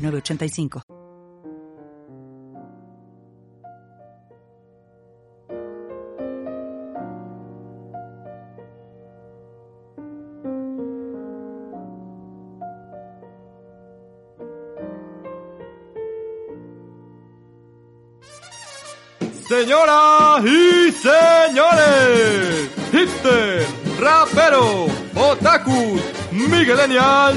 [0.00, 0.82] 906985.
[19.50, 23.66] Señoras y señores, hipster,
[23.98, 24.86] rapero,
[25.16, 27.36] otakus, miguelenials,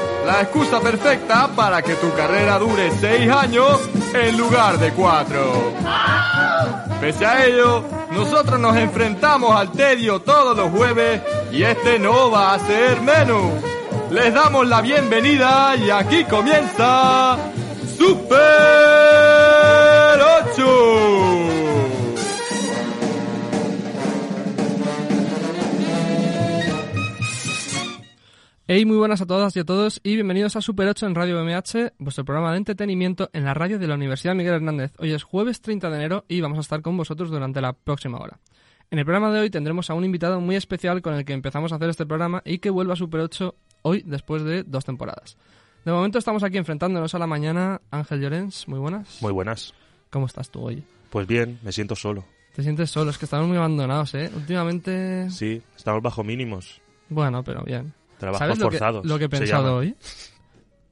[0.25, 3.79] la excusa perfecta para que tu carrera dure seis años
[4.13, 5.73] en lugar de cuatro.
[6.99, 12.53] Pese a ello, nosotros nos enfrentamos al tedio todos los jueves y este no va
[12.53, 13.41] a ser menos.
[14.11, 17.37] Les damos la bienvenida y aquí comienza
[17.97, 18.37] Super
[20.55, 20.90] 8.
[28.73, 31.43] Hey, muy buenas a todas y a todos y bienvenidos a Super 8 en Radio
[31.43, 34.93] BMH, vuestro programa de entretenimiento en la radio de la Universidad Miguel Hernández.
[34.97, 38.17] Hoy es jueves 30 de enero y vamos a estar con vosotros durante la próxima
[38.19, 38.39] hora.
[38.89, 41.73] En el programa de hoy tendremos a un invitado muy especial con el que empezamos
[41.73, 45.35] a hacer este programa y que vuelve a Super 8 hoy después de dos temporadas.
[45.83, 47.81] De momento estamos aquí enfrentándonos a la mañana.
[47.91, 49.21] Ángel Llorens, muy buenas.
[49.21, 49.73] Muy buenas.
[50.09, 50.81] ¿Cómo estás tú hoy?
[51.09, 52.23] Pues bien, me siento solo.
[52.55, 54.31] Te sientes solo, es que estamos muy abandonados, ¿eh?
[54.33, 55.29] Últimamente...
[55.29, 56.79] Sí, estamos bajo mínimos.
[57.09, 57.93] Bueno, pero bien.
[58.21, 59.05] Trabajos ¿Sabes lo que, forzados.
[59.05, 59.95] lo que he pensado hoy?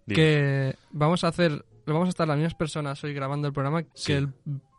[0.05, 0.15] Dime.
[0.15, 4.07] Que vamos a hacer, vamos a estar las mismas personas hoy grabando el programa Sí.
[4.07, 4.29] que el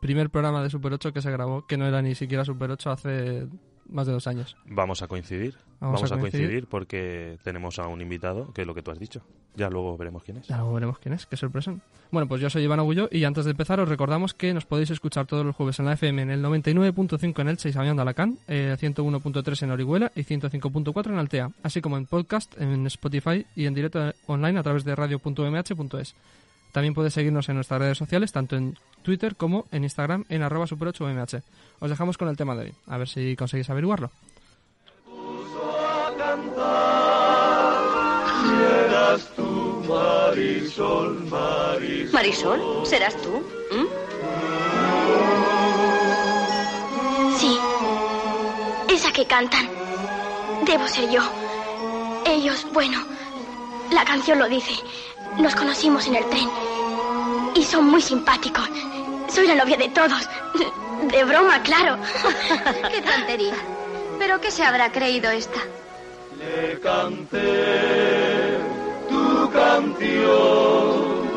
[0.01, 2.91] primer programa de Super 8 que se grabó, que no era ni siquiera Super 8
[2.91, 3.47] hace
[3.91, 4.57] más de dos años.
[4.67, 5.55] Vamos a coincidir.
[5.81, 6.47] Vamos Vamos, a coincidir.
[6.47, 6.67] coincidir.
[6.69, 9.23] porque tenemos a un invitado, que es lo que tú has dicho.
[9.57, 10.47] Ya luego veremos quién es.
[10.47, 11.75] Ya luego veremos quién es, qué sorpresa.
[12.11, 14.91] Bueno, pues yo soy Iván Agullo y antes de empezar os recordamos que nos podéis
[14.91, 18.03] escuchar todos los jueves en la FM en el 99.5 en Elche y Sabión de
[18.03, 23.45] Alacant, eh, 101.3 en Orihuela y 105.4 en Altea, así como en podcast, en Spotify
[23.57, 26.15] y en directo online a través de radio.mh.es.
[26.73, 30.67] También podéis seguirnos en nuestras redes sociales, tanto en Twitter como en Instagram en arroba
[30.67, 31.43] super8mh.
[31.81, 34.11] Os dejamos con el tema de hoy, a ver si conseguís averiguarlo.
[42.13, 43.43] Marisol, ¿serás tú?
[43.73, 43.87] ¿Mm?
[47.39, 47.59] Sí.
[48.89, 49.69] Esa que cantan.
[50.67, 51.23] Debo ser yo.
[52.27, 53.03] Ellos, bueno,
[53.93, 54.73] la canción lo dice.
[55.39, 56.49] Nos conocimos en el tren.
[57.55, 58.69] Y son muy simpáticos.
[59.29, 60.29] Soy la novia de todos.
[61.11, 61.97] De broma, claro.
[62.91, 63.55] ¡Qué tontería!
[64.19, 65.61] ¿Pero qué se habrá creído esta?
[66.39, 68.59] Le canté
[69.09, 71.29] tu canción,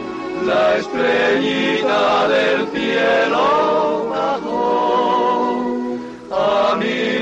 [0.45, 5.97] la estrellita del cielo bajó,
[6.31, 7.12] a mi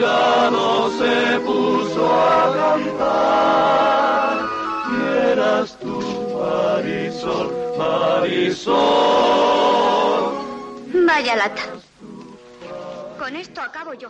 [11.05, 11.61] Vaya lata.
[13.17, 14.09] Con esto acabo yo.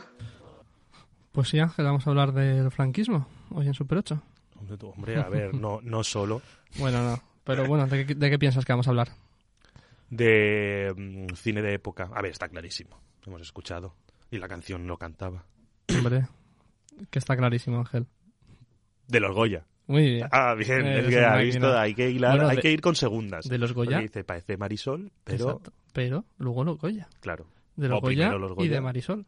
[1.31, 4.21] Pues sí, Ángel, vamos a hablar del franquismo hoy en Super 8.
[4.59, 6.41] Hombre, tú, Hombre, a ver, no, no solo
[6.77, 9.09] Bueno, no, pero bueno, ¿de qué, de qué piensas que vamos a hablar?
[10.11, 12.09] de mm, cine de época.
[12.13, 13.01] A ver, está clarísimo.
[13.25, 13.95] Hemos escuchado.
[14.29, 15.45] Y la canción lo cantaba.
[15.89, 16.27] Hombre,
[17.09, 18.06] que está clarísimo, Ángel.
[19.07, 19.65] De los Goya.
[19.91, 20.27] Muy bien.
[20.31, 22.95] Ah, bien, es que ha visto, hay que hilar, Bueno, hay de- que ir con
[22.95, 23.47] segundas.
[23.47, 23.99] de los Goya.
[23.99, 25.73] Dice, parece Marisol, pero Exacto.
[25.93, 27.07] Pero luego los Goya.
[27.19, 27.45] claro.
[27.75, 28.81] De los Goya, y de.
[28.81, 29.25] Marisol.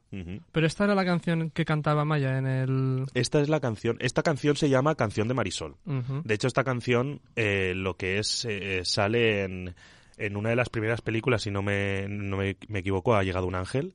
[0.52, 3.06] Pero esta era la canción que cantaba Maya en el...
[3.14, 3.96] Esta es la canción.
[4.02, 5.76] Esta canción se llama Canción de Marisol.
[5.86, 9.74] De hecho, esta canción eh, lo que es eh, sale en,
[10.18, 13.48] en una de las primeras películas, si no me, no me, me equivoco, ha llegado
[13.48, 13.94] un ángel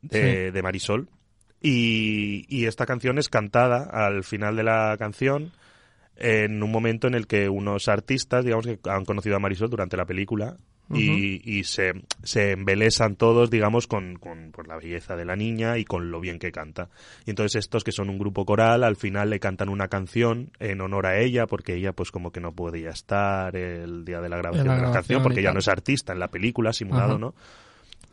[0.00, 1.08] de, de Marisol.
[1.60, 5.52] Y, y esta canción es cantada al final de la canción
[6.22, 9.96] en un momento en el que unos artistas, digamos que han conocido a Marisol durante
[9.96, 10.56] la película
[10.94, 11.92] y, y se,
[12.22, 16.20] se embelesan todos, digamos, con, con por la belleza de la niña y con lo
[16.20, 16.90] bien que canta.
[17.24, 20.80] Y entonces estos que son un grupo coral, al final le cantan una canción en
[20.80, 24.36] honor a ella, porque ella pues como que no podía estar el día de la
[24.36, 27.18] grabación la de la grabación canción, porque ella no es artista en la película, simulado.
[27.18, 27.34] ¿no?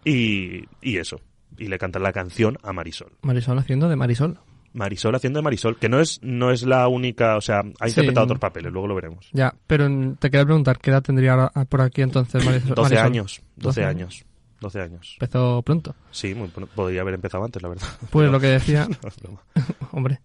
[0.03, 1.19] Y, y eso.
[1.57, 3.11] Y le cantan la canción a Marisol.
[3.21, 4.39] Marisol haciendo de Marisol.
[4.74, 7.92] Marisol haciendo de Marisol, que no es, no es la única, o sea, ha Sí.
[7.92, 9.30] interpretado otros papeles, luego lo veremos.
[9.33, 9.88] Ya, pero
[10.19, 12.75] te quería preguntar, ¿qué edad tendría ahora ah, por aquí entonces Marisol?
[12.75, 13.06] 12 Marisol?
[13.06, 14.25] años, 12 12 años,
[14.62, 15.18] 12 años.
[15.19, 15.95] Empezó pronto.
[16.12, 16.71] Sí, muy pronto.
[16.75, 17.88] podría haber empezado antes, la verdad.
[18.10, 18.88] Pues lo que decía,
[19.24, 19.39] No,
[19.92, 20.19] hombre,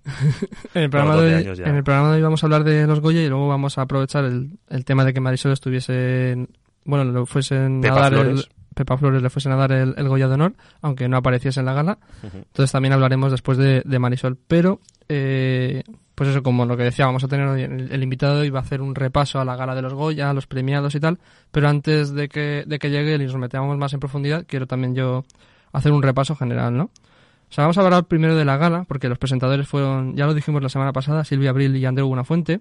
[0.74, 1.64] en el, programa Bueno, de 12 hoy, años ya.
[1.66, 3.82] en el programa de hoy vamos a hablar de los Goya y luego vamos a
[3.82, 6.48] aprovechar el, el tema de que Marisol estuviese, en-
[6.84, 8.44] bueno, le fuesen Pepa a dar el.
[8.74, 11.66] Pepa Flores le fuesen a dar el, el Goya de honor, aunque no apareciese en
[11.66, 11.98] la gala.
[12.22, 14.36] Entonces también hablaremos después de, de Marisol.
[14.48, 15.82] Pero, eh,
[16.14, 18.60] pues eso, como lo que decía, vamos a tener hoy, el, el invitado y va
[18.60, 21.18] a hacer un repaso a la gala de los Goya, a los premiados y tal.
[21.50, 24.94] Pero antes de que, de que llegue y nos metamos más en profundidad, quiero también
[24.94, 25.24] yo
[25.72, 26.84] hacer un repaso general, ¿no?
[26.84, 30.34] O sea, vamos a hablar primero de la gala, porque los presentadores fueron, ya lo
[30.34, 32.60] dijimos la semana pasada, Silvia Abril y Andreu Buenafuente,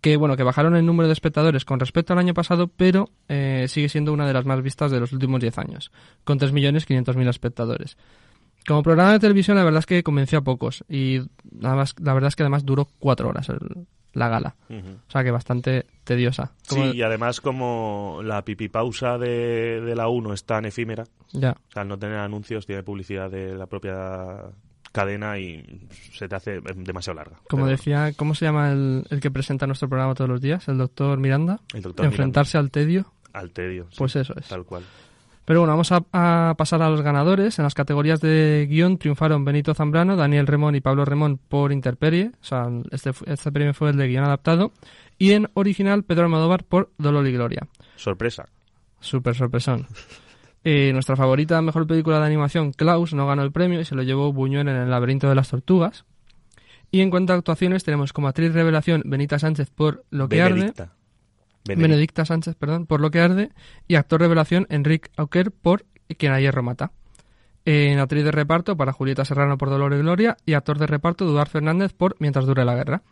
[0.00, 3.66] que bueno, que bajaron el número de espectadores con respecto al año pasado, pero eh,
[3.68, 5.90] sigue siendo una de las más vistas de los últimos 10 años,
[6.24, 7.96] con 3.500.000 espectadores.
[8.66, 12.12] Como programa de televisión, la verdad es que convenció a pocos, y nada más, la
[12.14, 16.52] verdad es que además duró cuatro horas el- la gala, o sea que bastante tediosa.
[16.68, 21.52] Como- Sí, y además como la pipipausa de, de la 1 es tan efímera, Ya,
[21.52, 24.38] o sea, al no tener anuncios, tiene publicidad de la propia
[24.92, 27.36] cadena y se te hace demasiado larga.
[27.48, 30.66] como Pero decía, ¿cómo se llama el, el que presenta nuestro programa todos los días?
[30.68, 31.60] El doctor Miranda.
[31.74, 33.86] El doctor Enfrentarse al tedio, al tedio.
[33.90, 34.48] sí, pues eso es.
[34.48, 34.84] Tal cual.
[35.44, 37.58] Pero bueno, vamos a, a pasar a los ganadores.
[37.58, 42.32] En las categorías de guion triunfaron Benito Zambrano, Daniel Remón y Pablo Remón por Interperie.
[42.42, 44.72] O sea, este, este premio fue el de guion adaptado.
[45.16, 47.66] Y en original, Pedro Almodóvar por Dolor y Gloria.
[47.96, 48.46] Sorpresa.
[49.00, 49.86] Súper sorpresón.
[50.64, 54.02] Eh, nuestra favorita mejor película de animación, Klaus, no ganó el premio y se lo
[54.02, 56.04] llevó Buñuel en El laberinto de las tortugas.
[56.90, 60.54] Y en cuanto a actuaciones, tenemos como actriz revelación Benita Sánchez por Lo que arde.
[60.54, 60.92] Benedicta.
[61.64, 63.50] Benedicta Sánchez, perdón, por Lo que arde,
[63.86, 65.84] y actor revelación Enrique Auquer por
[66.16, 66.92] Quien a hierro mata.
[67.64, 71.26] En actriz de reparto para Julieta Serrano por Dolor y Gloria y actor de reparto
[71.26, 73.02] Dudar Fernández por Mientras dure la guerra.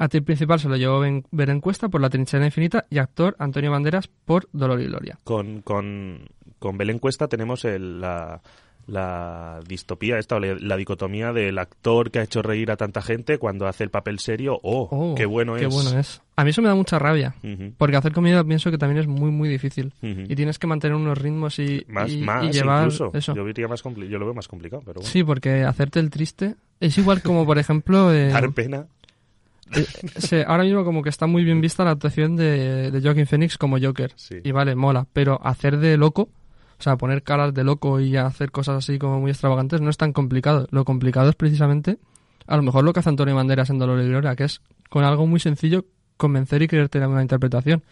[0.00, 3.70] Actriz principal se lo llevó Ben- Beren Cuesta por La trinchera infinita y actor Antonio
[3.70, 5.18] Banderas por Dolor y Gloria.
[5.24, 8.40] Con, con, con Belén Cuesta tenemos el- la,
[8.86, 13.38] la distopía esta, o la, dicotomía del actor que ha hecho reír a tanta gente
[13.38, 14.58] cuando hace el papel serio.
[14.62, 15.74] ¡Oh, Oh, qué bueno qué es!
[15.74, 16.22] bueno es.
[16.36, 17.34] A mí eso me da mucha rabia,
[17.76, 19.92] porque hacer comedia pienso que también es muy, muy difícil.
[20.00, 23.10] Y tienes que mantener unos ritmos y, Más, y- más y llevar incluso.
[23.12, 23.34] eso.
[23.34, 25.08] Yo, diría más yo lo veo más complicado, pero bueno.
[25.10, 28.86] Sí, porque hacerte el triste es igual como, por ejemplo, eh, Dar pena.
[29.74, 33.58] Eh, ahora mismo como que está muy bien vista la actuación de, de Joaquin Phoenix
[33.58, 34.12] como Joker.
[34.16, 34.36] Sí.
[34.42, 36.30] Y vale, mola, pero hacer de loco,
[36.78, 39.96] o sea, poner caras de loco y hacer cosas así como muy extravagantes no es
[39.96, 40.66] tan complicado.
[40.70, 41.98] Lo complicado es precisamente,
[42.46, 45.04] a lo mejor lo que hace Antonio Banderas en Dolor y Gloria, que es con
[45.04, 45.84] algo muy sencillo
[46.16, 47.82] convencer y creerte en una interpretación.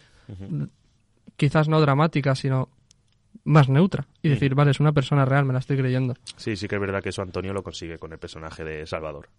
[1.35, 2.69] Quizás no dramática, sino
[3.43, 4.05] más neutra.
[4.21, 6.15] Y decir, vale, es una persona real, me la estoy creyendo.
[6.35, 9.29] Sí, sí que es verdad que eso Antonio lo consigue con el personaje de Salvador.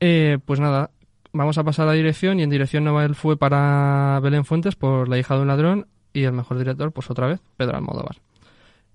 [0.00, 0.90] Eh, pues nada,
[1.38, 5.18] vamos a pasar a dirección y en dirección Nobel fue para Belén Fuentes por La
[5.18, 8.16] hija de un ladrón y el mejor director, pues otra vez, Pedro Almodóvar.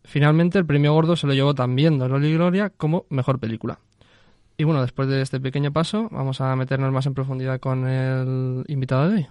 [0.03, 3.79] Finalmente el premio gordo se lo llevó también Dolor y Gloria como mejor película.
[4.57, 8.65] Y bueno, después de este pequeño paso, vamos a meternos más en profundidad con el
[8.67, 9.27] invitado de hoy.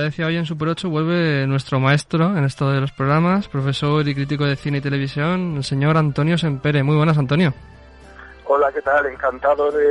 [0.00, 4.06] Ya decía hoy en Super 8, vuelve nuestro maestro en esto de los programas, profesor
[4.08, 6.82] y crítico de cine y televisión, el señor Antonio Sempere.
[6.82, 7.52] Muy buenas, Antonio.
[8.46, 9.06] Hola, ¿qué tal?
[9.06, 9.84] Encantado de,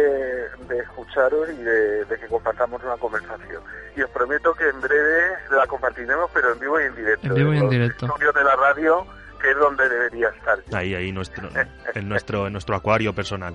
[0.67, 3.61] de escucharos y de, de que compartamos una conversación.
[3.95, 7.27] Y os prometo que en breve la compartiremos, pero en vivo y en directo.
[7.27, 8.05] En vivo y en los directo.
[8.07, 9.05] estudios de la radio,
[9.39, 10.59] que es donde debería estar.
[10.73, 11.49] Ahí, ahí, nuestro,
[11.93, 13.53] en, nuestro, en nuestro acuario personal.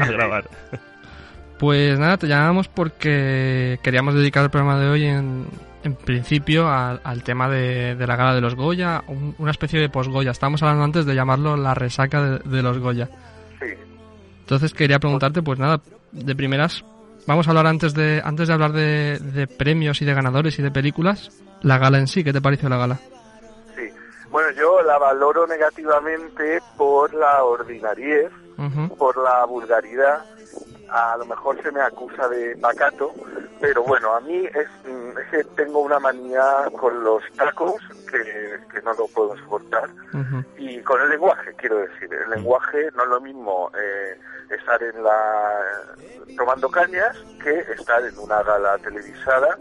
[0.00, 0.44] a grabar.
[1.58, 5.46] Pues nada, te llamamos porque queríamos dedicar el programa de hoy en,
[5.84, 9.80] en principio al, al tema de, de la gala de los Goya, un- una especie
[9.80, 10.32] de post-Goya.
[10.32, 13.08] Estábamos hablando antes de llamarlo la resaca de, de los Goya.
[13.60, 13.66] Sí.
[14.40, 15.80] Entonces quería preguntarte, pues nada,
[16.12, 16.84] de primeras,
[17.26, 20.62] vamos a hablar antes de antes de hablar de, de premios y de ganadores y
[20.62, 21.30] de películas,
[21.62, 22.98] la gala en sí, ¿qué te pareció la gala?
[23.76, 23.88] Sí.
[24.30, 28.30] Bueno, yo la valoro negativamente por la ordinariez,
[28.98, 30.18] por la vulgaridad.
[30.88, 33.12] A lo mejor se me acusa de pacato,
[33.60, 37.74] pero bueno, a mí es, mm, es que tengo una manía con los tacos
[38.10, 39.88] que, que no lo puedo soportar.
[40.56, 42.12] Y con el lenguaje, quiero decir.
[42.12, 44.18] El lenguaje no es lo mismo eh,
[44.50, 45.60] estar en la
[46.36, 49.58] tomando cañas que estar en una gala televisada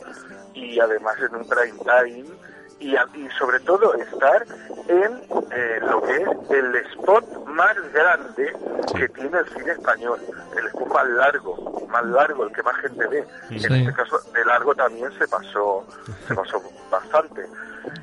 [0.53, 4.45] y además en un prime time y, y sobre todo estar
[4.87, 8.53] en eh, lo que es el spot más grande
[8.95, 10.19] que tiene el cine español,
[10.57, 13.25] el spot más largo, más largo, el que más gente ve.
[13.49, 13.65] Sí.
[13.65, 15.85] En este caso, de largo también se pasó,
[16.27, 17.45] se pasó bastante.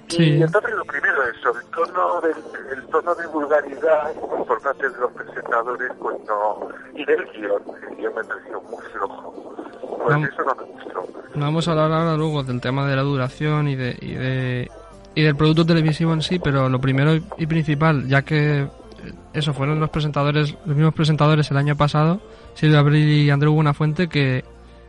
[0.08, 0.38] Sí.
[0.38, 2.34] Y entonces lo primero es el tono de,
[2.72, 4.12] el tono de vulgaridad
[4.46, 8.84] por parte de los presentadores, pues no, y del guion, el guion me pareció muy
[8.92, 9.56] flojo.
[10.04, 11.06] Pues eso no me gustó.
[11.34, 14.70] Vamos a hablar ahora luego del tema de la duración y de, y de
[15.14, 18.66] y del producto televisivo en sí, pero lo primero y- principal, ya que
[19.32, 22.20] eso fueron los presentadores, los mismos presentadores el año pasado,
[22.54, 24.44] Silvia Abril y Andreu Buenafuente, que,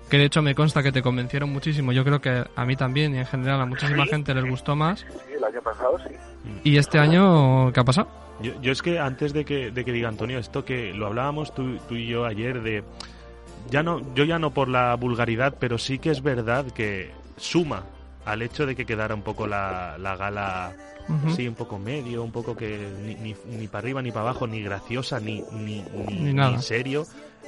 [0.10, 1.91] que de hecho me consta que te convencieron muchísimo.
[1.91, 5.00] Yo creo que a mí también y en general a muchísima gente les gustó más.
[5.00, 6.13] Sí, el año pasado sí.
[6.63, 8.08] ¿Y este año qué ha pasado?
[8.41, 11.53] Yo, yo es que antes de que, de que diga Antonio esto que lo hablábamos
[11.53, 12.84] tú, tú y yo ayer de
[13.70, 17.84] ya no yo ya no por la vulgaridad pero sí que es verdad que suma
[18.25, 20.74] al hecho de que quedara un poco la, la gala
[21.10, 21.36] Ujú.
[21.36, 24.48] sí un poco medio un poco que ni, ni, ni para arriba ni para abajo
[24.48, 27.06] ni graciosa ni ni, ni, ni serio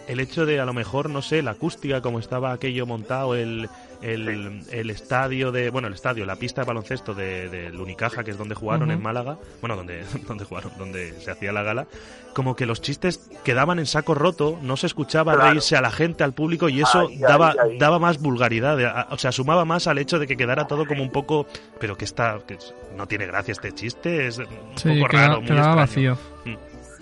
[0.07, 3.69] el hecho de a lo mejor no sé la acústica como estaba aquello montado el
[4.03, 8.31] el, el estadio de bueno el estadio la pista de baloncesto de- del Unicaja que
[8.31, 11.87] es donde jugaron en Málaga bueno donde donde jugaron donde se hacía la gala
[12.33, 15.49] como que los chistes quedaban en saco roto no se escuchaba Claro.
[15.49, 17.77] reírse a la gente al público y eso Ahí, daba ahí.
[17.77, 20.85] daba más vulgaridad de- a- o sea sumaba más al hecho de que quedara todo
[20.85, 21.47] como un poco
[21.79, 22.57] pero que está que
[22.97, 25.75] no tiene gracia este chiste es un Sí, poco queda- raro muy extraño.
[25.75, 26.17] vacío.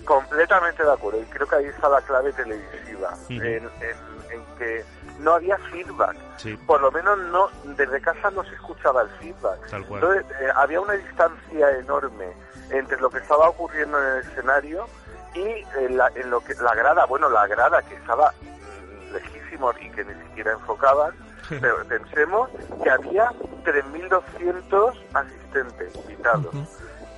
[0.04, 3.32] Completamente de acuerdo, y creo que ahí está la clave televisiva, Ujú.
[3.34, 4.82] en, en- en que
[5.22, 6.16] no había feedback.
[6.36, 6.56] sí.
[6.66, 9.66] Por lo menos no desde casa no se escuchaba el feedback.
[9.70, 10.02] tal cual.
[10.02, 12.32] Entonces, eh, había una distancia enorme
[12.70, 14.86] entre lo que estaba ocurriendo en el escenario
[15.34, 19.74] y eh, la, en lo que la grada, bueno, la grada que estaba mm, lejísimos
[19.80, 21.14] y que ni siquiera enfocaban,
[21.48, 22.50] pero pensemos
[22.82, 23.30] que había
[23.64, 26.54] 3.200 asistentes invitados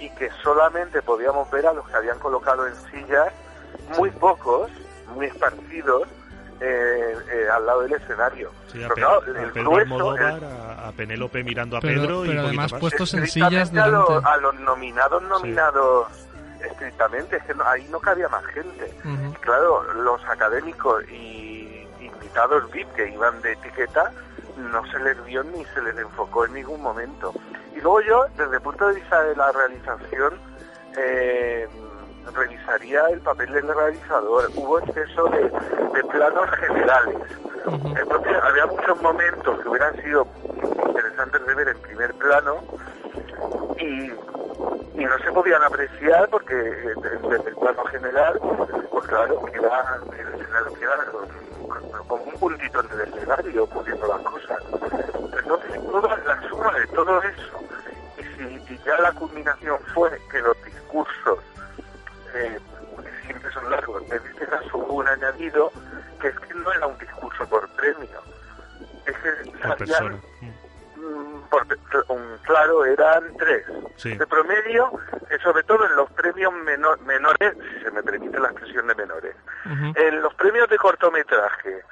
[0.00, 3.32] y que solamente podíamos ver a los que habían colocado en sillas,
[3.96, 4.70] muy pocos,
[5.14, 6.08] muy esparcidos,
[6.60, 8.50] eh, eh, al lado del escenario.
[8.72, 11.76] Sí, a, Pero Pe- claro, a el Pedro grueso, Almodóvar, el- a, a Penélope mirando
[11.76, 12.80] a Pero- Pedro y pero poquito además más.
[12.80, 14.28] puestos en estrictamente sillas a, lo- delante.
[14.28, 16.08] a los nominados, nominados
[16.60, 18.94] estrictamente, es que no- ahí no cabía más gente.
[19.04, 19.32] Ujú.
[19.32, 24.10] Y claro, los académicos y invitados VIP que iban de etiqueta,
[24.56, 27.34] no se les vio ni se les enfocó en ningún momento.
[27.76, 30.34] Y luego yo, desde el punto de vista de la realización,
[30.96, 31.68] eh,
[32.32, 34.50] revisaría el papel del realizador.
[34.56, 37.16] Hubo exceso de, de planos generales.
[37.96, 40.26] Entonces había muchos momentos que hubieran sido
[40.86, 42.56] interesantes de ver en primer plano
[43.78, 44.10] y,
[45.00, 46.94] y no se podían apreciar porque eh,
[47.28, 48.40] desde el plano general,
[48.90, 50.00] pues claro, queda,
[50.78, 54.62] queda con- como un puntito en el escenario poniendo las cosas.
[55.38, 57.60] Entonces toda la suma de todo eso
[58.18, 58.22] y
[58.68, 61.38] si y ya la culminación fue que los discursos
[62.34, 62.58] eh,
[63.02, 64.02] que siempre son largos.
[64.10, 65.70] En este caso hubo un añadido
[66.20, 68.20] que es que no era un discurso por premio.
[69.06, 70.16] Es que persona.
[70.96, 71.40] Mm.
[71.50, 71.66] por-
[72.08, 73.64] un- claro, eran tres.
[73.96, 74.16] Sí.
[74.16, 74.90] De promedio
[75.42, 79.34] sobre todo en los premios menor- menores, si se me permite la expresión de menores,
[79.96, 81.82] en los premios de cortometraje,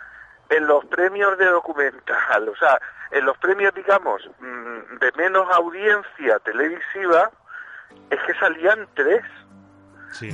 [0.48, 2.78] en los premios de documental, o sea,
[3.10, 7.30] en los premios, digamos, mm, de menos audiencia televisiva,
[8.10, 9.22] es que salían tres,
[10.12, 10.30] Sí.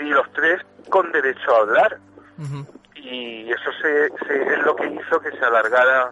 [0.00, 0.60] y los tres
[0.90, 1.98] con derecho a hablar.
[2.94, 6.10] Y eso se, se- es lo que hizo que se alargara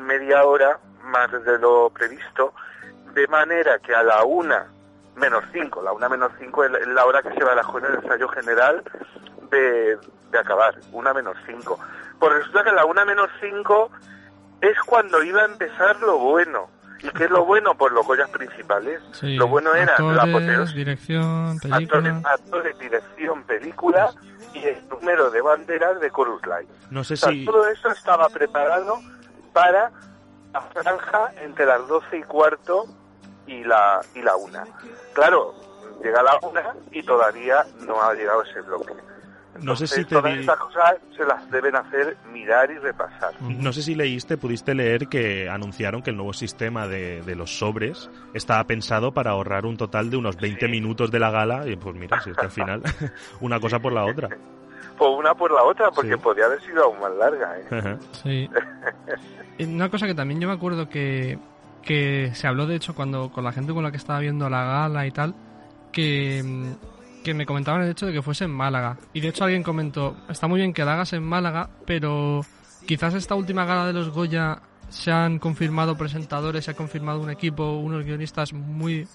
[0.00, 2.54] media hora más de lo previsto,
[3.12, 4.66] de manera que a la una
[5.16, 7.84] menos cinco, la una menos cinco es la- es la hora que se barajó en
[7.86, 8.82] el ensayo general
[9.50, 9.96] de,
[10.30, 11.78] de acabar, una menos cinco.
[12.18, 13.90] Pues resulta que a la una menos cinco
[14.60, 16.68] es cuando iba a empezar lo bueno.
[17.04, 17.74] ¿Y qué es lo bueno?
[17.74, 19.00] Pues los Goyas principales.
[19.12, 21.76] Sí, lo bueno era la actores, apoteosis dirección, película.
[21.76, 24.10] actores, actores, dirección, película
[24.54, 26.68] y el número de banderas de Chorus Line.
[26.90, 27.44] No sé O sea, si...
[27.44, 29.00] todo eso estaba preparado
[29.52, 29.92] para
[30.52, 32.86] la franja entre las 12 y cuarto
[33.46, 34.64] y la, y la una.
[35.12, 35.54] Claro,
[36.02, 38.94] llega la una y todavía no ha llegado ese bloque.
[39.62, 43.32] No sé si te todas di- estas cosas se las deben hacer mirar y repasar.
[43.40, 47.58] No sé si leíste, pudiste leer que anunciaron que el nuevo sistema de, de los
[47.58, 51.76] sobres estaba pensado para ahorrar un total de unos 20 minutos de la gala y
[51.76, 52.82] pues mira, si es que al final
[53.40, 54.28] una cosa por la otra.
[54.96, 56.16] Pues una por la otra, porque Sí.
[56.22, 57.56] podría haber sido aún más larga.
[57.58, 57.96] ¿eh?
[58.22, 58.48] Sí.
[59.66, 61.36] Una cosa que también yo me acuerdo que,
[61.82, 64.64] que se habló, de hecho, cuando con la gente con la que estaba viendo la
[64.64, 65.34] gala y tal,
[65.90, 66.72] que, mm,
[67.24, 68.96] que me comentaban el hecho de que fuese en Málaga.
[69.12, 72.42] Y de hecho alguien comentó, está muy bien que la hagas en Málaga, pero
[72.86, 77.30] quizás esta última gala de los Goya se han confirmado presentadores, se ha confirmado un
[77.30, 79.08] equipo, unos guionistas muy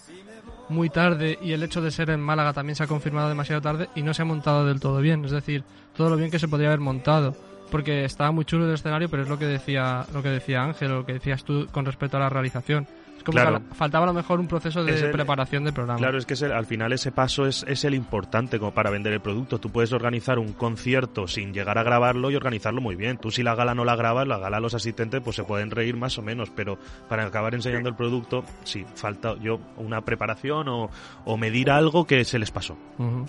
[0.67, 3.89] muy tarde y el hecho de ser en Málaga también se ha confirmado demasiado tarde
[3.95, 5.63] y no se ha montado del todo bien, es decir,
[5.95, 7.35] todo lo bien que se podría haber montado,
[7.71, 10.91] porque estaba muy chulo el escenario, pero es lo que decía lo que decía Ángel,
[10.91, 12.87] lo que decías tú con respecto a la realización.
[13.19, 13.59] Es como Claro.
[13.59, 15.99] que faltaba a lo mejor un proceso de el- preparación del programa.
[15.99, 19.19] Claro, es que al final ese paso es, es el importante como para vender el
[19.19, 19.59] producto.
[19.59, 23.17] Tú puedes organizar un concierto sin llegar a grabarlo y organizarlo muy bien.
[23.17, 25.97] Tú si la gala no la grabas, la gala los asistentes pues se pueden reír
[25.97, 26.77] más o menos, pero
[27.09, 30.89] para acabar enseñando el producto, sí, falta yo una preparación o,
[31.25, 32.77] o medir algo que se les pasó.
[32.97, 33.25] Ujú.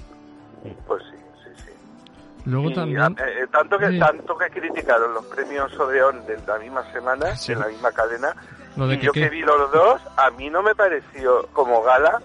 [0.86, 1.70] Pues sí, sí, sí.
[2.44, 3.16] Luego Y, también...
[3.18, 3.98] eh, tanto que Sí.
[3.98, 7.54] tanto que criticaron los premios Odeón de la misma semana, Sí.
[7.54, 8.36] de la misma cadena,
[8.76, 9.20] Lo de y que yo qué.
[9.22, 12.20] que vi los dos, a mí no me pareció como gala,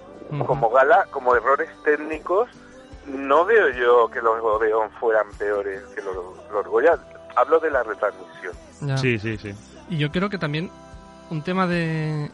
[0.45, 2.49] como gala, como errores técnicos,
[3.07, 6.15] no veo yo que los Odeón fueran peores que los,
[6.51, 6.97] los Goya.
[7.35, 8.53] Hablo de la retransmisión.
[8.81, 8.97] Ya.
[8.97, 9.53] Sí, sí, sí.
[9.89, 10.69] Y yo creo que también
[11.29, 12.31] un tema de...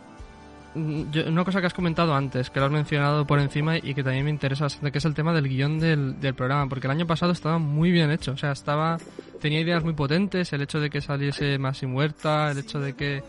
[0.76, 4.04] yo- una cosa que has comentado antes, que lo has mencionado por encima y que
[4.04, 6.92] también me interesa bastante, que es el tema del guion del, del programa, porque el
[6.92, 8.98] año pasado estaba muy bien hecho, o sea, estaba
[9.42, 12.94] tenía ideas muy potentes, el hecho de que saliese más y muerta, el hecho de
[12.96, 13.24] que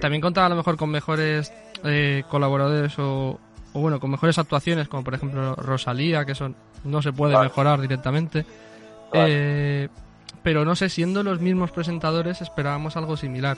[0.00, 1.52] también contaba a lo mejor con mejores
[1.84, 3.38] eh, colaboradores o,
[3.72, 6.52] o bueno, con mejores actuaciones, como por ejemplo Rosalía, que eso
[6.84, 7.48] no se puede Vale.
[7.48, 8.44] mejorar directamente.
[9.12, 9.88] Eh,
[10.42, 13.56] pero no sé, siendo los mismos presentadores esperábamos algo similar.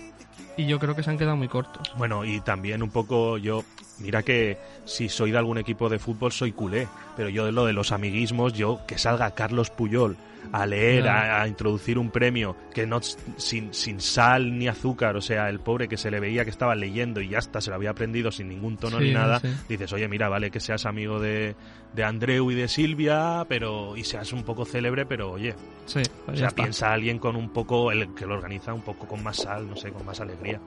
[0.57, 1.93] Y yo creo que se han quedado muy cortos.
[1.97, 3.65] Bueno, y también un poco yo,
[4.01, 7.67] mira que si soy de algún equipo de fútbol soy culé, pero yo de lo
[7.67, 10.17] de los amiguismos, yo que salga Carlos Puyol
[10.53, 15.21] a leer, a, a introducir un premio que no sin, sin sal ni azúcar, o
[15.21, 17.77] sea, el pobre que se le veía que estaba leyendo y ya está, se lo
[17.77, 19.49] había aprendido sin ningún tono Sí, ni nada, sí.
[19.69, 21.55] dices, oye, mira, vale que seas amigo de,
[21.93, 26.27] de Andreu y de Silvia, pero y seas un poco célebre, pero oye, Sí, o
[26.27, 29.23] pues ya sea, piensa alguien con un poco, el que lo organiza un poco con
[29.23, 30.59] más sal, no sé, con más alegría.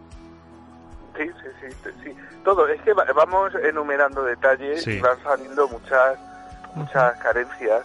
[1.18, 2.16] Sí, sí, sí, sí, sí.
[2.44, 4.92] Todo, es que va- vamos enumerando detalles Sí.
[4.92, 6.18] y van saliendo muchas,
[6.76, 7.84] muchas carencias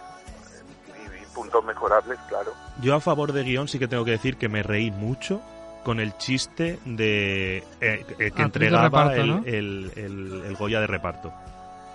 [0.87, 2.51] y, y puntos mejorables, claro.
[2.81, 5.41] Yo a favor de guion sí que tengo que decir que me reí mucho
[5.83, 9.41] con el chiste de eh, eh, que de entregaba reparto, el, ¿no?
[9.45, 11.31] el, el- el Goya de reparto.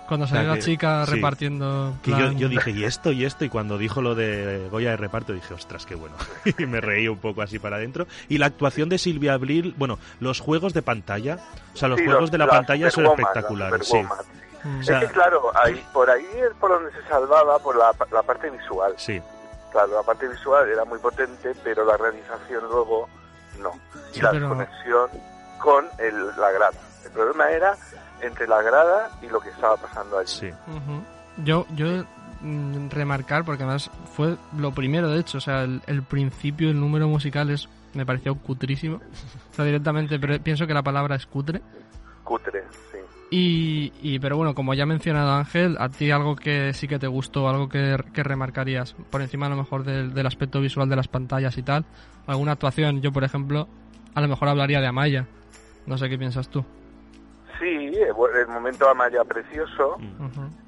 [0.07, 1.11] Cuando o sea salió la que- chica sí.
[1.13, 1.95] repartiendo...
[2.03, 5.33] Que yo, dije, y esto, y esto, y cuando dijo lo de Goya de reparto
[5.33, 6.15] dije, ostras, qué bueno.
[6.57, 8.05] y me reí un poco así para adentro.
[8.29, 11.39] Y la actuación de Silvia Abril, bueno, los juegos de pantalla,
[11.73, 14.01] o sea, los Sí, juegos de la pantalla son espectaculares, sí.
[14.63, 14.79] Mm.
[14.79, 17.91] O sea, es que claro, ahí, por ahí es por donde se salvaba, por la,
[18.11, 18.93] la parte visual.
[18.97, 19.21] sí.
[19.71, 23.09] Claro, la parte visual era muy potente, pero la realización luego
[23.61, 23.71] no.
[24.11, 25.09] Y Sí, la pero- conexión
[25.59, 26.77] con el, la grada.
[27.03, 27.75] El problema era
[28.21, 30.27] entre la grada y lo que estaba pasando allí.
[30.27, 30.49] Sí.
[31.43, 32.03] Yo, yo
[32.41, 36.79] mm, remarcar, porque además fue lo primero, de hecho, o sea, el, el principio, el
[36.79, 39.01] número musical es, me pareció cutrísimo.
[39.51, 41.61] O sea, directamente, pero pienso que la palabra es cutre.
[42.23, 42.97] Cutre, sí.
[43.31, 46.99] Y, y, pero bueno, como ya ha mencionado Ángel, a ti algo que sí que
[46.99, 50.87] te gustó, algo que, que remarcarías, por encima a lo mejor del, del aspecto visual
[50.87, 51.85] de las pantallas y tal,
[52.27, 53.67] alguna actuación, yo por ejemplo,
[54.13, 55.27] a lo mejor hablaría de Amaya.
[55.85, 56.65] No sé qué piensas tú.
[57.59, 59.97] Sí, el, el momento Amaya precioso.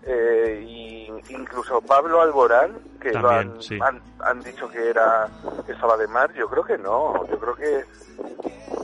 [0.04, 0.88] Eh, y
[1.34, 3.78] incluso Pablo Alborán, que lo han, sí.
[3.82, 5.28] han, han dicho que era
[5.66, 7.84] que estaba de mar, yo creo que no, yo creo que,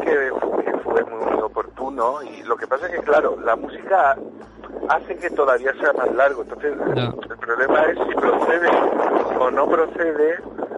[0.04, 0.32] que,
[0.66, 4.18] que fue muy, oportuno y lo que pasa es que claro, la música
[4.90, 6.74] hace que todavía sea más largo, entonces
[7.30, 8.70] el problema es si procede
[9.40, 10.36] o no procede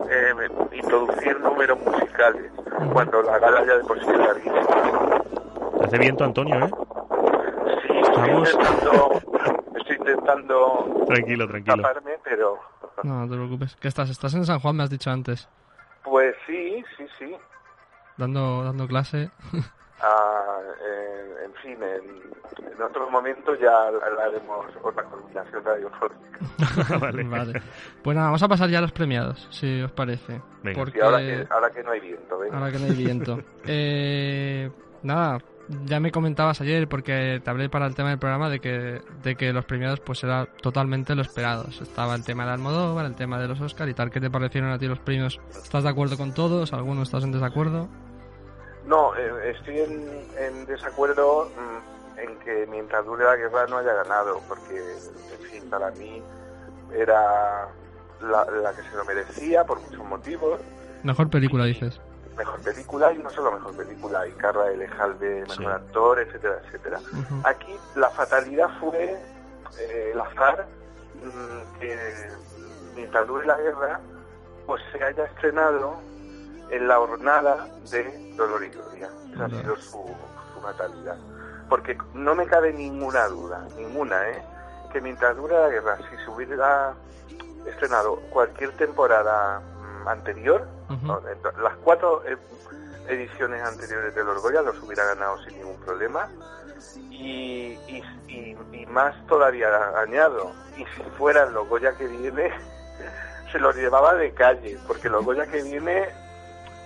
[0.09, 0.33] eh,
[0.73, 2.51] introducir números musicales
[2.93, 5.21] cuando la gala ya de por sí es larguísima.
[5.83, 6.71] Hace viento, Antonio, ¿eh?
[8.15, 9.21] Sí, estoy intentando,
[9.77, 11.75] estoy intentando Tranquilo, tranquilo.
[11.83, 12.59] taparme, pero
[13.03, 13.75] No, no te preocupes.
[13.77, 14.09] ¿Qué estás?
[14.09, 15.47] Estás en San Juan, me has dicho antes.
[16.03, 17.35] Pues sí, sí, sí.
[18.17, 19.29] Dando, dando clase.
[20.01, 23.87] Ah, eh, en fin, en, en otro momento ya
[24.23, 26.39] haremos otra combinación radiofónica.
[26.99, 27.23] vale.
[27.23, 27.61] Vale.
[28.03, 30.41] Pues nada, vamos a pasar ya a los premiados, si os parece.
[30.63, 30.77] Venga.
[30.79, 32.57] Porque Y ahora que, ahora que no hay viento, venga.
[32.57, 33.39] ahora que no hay viento.
[33.67, 34.69] Eh,
[35.03, 35.39] nada,
[35.85, 39.35] ya me comentabas ayer, porque te hablé para el tema del programa, de que, de
[39.35, 41.81] que los premiados pues era totalmente lo esperados.
[41.81, 44.11] Estaba el tema de Almodóvar, el tema de los Oscar y tal.
[44.11, 45.39] ¿Qué te parecieron a ti los premios?
[45.49, 46.73] ¿Estás de acuerdo con todos?
[46.73, 47.87] ¿Algunos estás en desacuerdo?
[48.85, 53.93] No, eh, estoy en, en desacuerdo mm, en que mientras dure la guerra no haya
[53.93, 56.21] ganado, porque, en fin, para mí
[56.93, 57.67] era
[58.21, 60.59] la, la que se lo merecía por muchos motivos.
[61.03, 61.99] Mejor película, dices.
[62.37, 65.65] Mejor película y no solo mejor película, y Carla Elejalde, mejor Sí.
[65.65, 66.99] actor, etcétera, etcétera.
[67.43, 69.17] Aquí la fatalidad fue
[69.79, 70.67] eh, el azar
[71.23, 72.29] mm, que
[72.95, 73.99] mientras dure la guerra
[74.65, 75.95] pues se haya estrenado
[76.71, 79.09] en la jornada de Dolor y Gloria.
[79.33, 80.03] Esa ha sido su,
[80.53, 81.17] su fatalidad.
[81.69, 84.41] Porque no me cabe ninguna duda, ninguna, ¿eh?
[84.91, 86.93] Que mientras dure la guerra, si se hubiera
[87.67, 90.65] estrenado cualquier temporada mm, anterior,
[91.61, 92.37] Las cuatro eh,
[93.07, 96.29] ediciones anteriores del Orgoya los hubiera ganado sin ningún problema.
[97.09, 99.67] Y, y, y- y más todavía
[99.99, 102.51] añado y si fuera el Goya que viene
[103.51, 106.01] se lo llevaba de calle porque el Goya que viene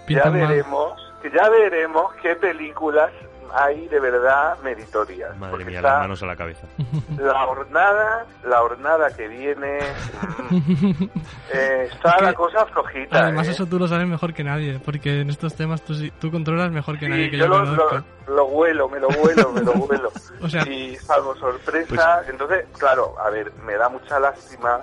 [0.07, 3.11] ya Pintan veremos ya veremos qué películas
[3.53, 6.67] hay de verdad meritorias Madre mía, las manos a la cabeza.
[7.17, 9.79] la hornada la hornada que viene
[10.49, 11.03] mm,
[11.53, 13.51] eh, está la cosa flojita Además, ¿eh?
[13.51, 16.71] eso tú lo sabes mejor que nadie, porque en estos temas tú, sí- tú controlas
[16.71, 19.61] mejor que Sí, nadie que yo yo, lo, lo, lo huelo, me lo huelo, me
[19.61, 20.11] lo huelo.
[20.41, 24.79] O sea- y salvo sorpresa, entonces, claro, a ver, me da mucha lástima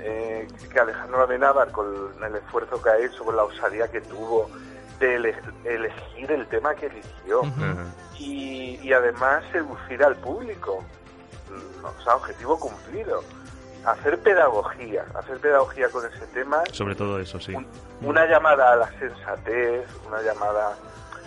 [0.00, 1.86] eh, que Alejandro Amenábar, con
[2.22, 4.50] el esfuerzo que ha hecho, con la osadía que tuvo
[4.98, 7.42] de ele- elegir el tema que eligió
[8.18, 10.82] y, y además seducir al público.
[11.82, 13.22] O sea, objetivo cumplido.
[13.84, 17.54] Hacer pedagogía, hacer pedagogía con ese tema Sobre todo eso, sí.
[17.54, 17.66] un-
[18.02, 20.76] una llamada a la sensatez, una llamada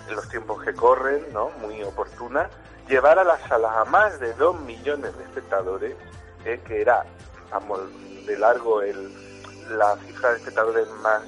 [0.10, 1.52] en los tiempos que corren, ¿no?
[1.62, 2.50] Muy oportuna,
[2.90, 5.96] llevar a las salas a más de dos millones de espectadores,
[6.44, 7.06] eh, que era,
[7.50, 7.80] vamos,
[8.26, 9.10] de largo el,
[9.78, 11.22] la cifra de espectadores más,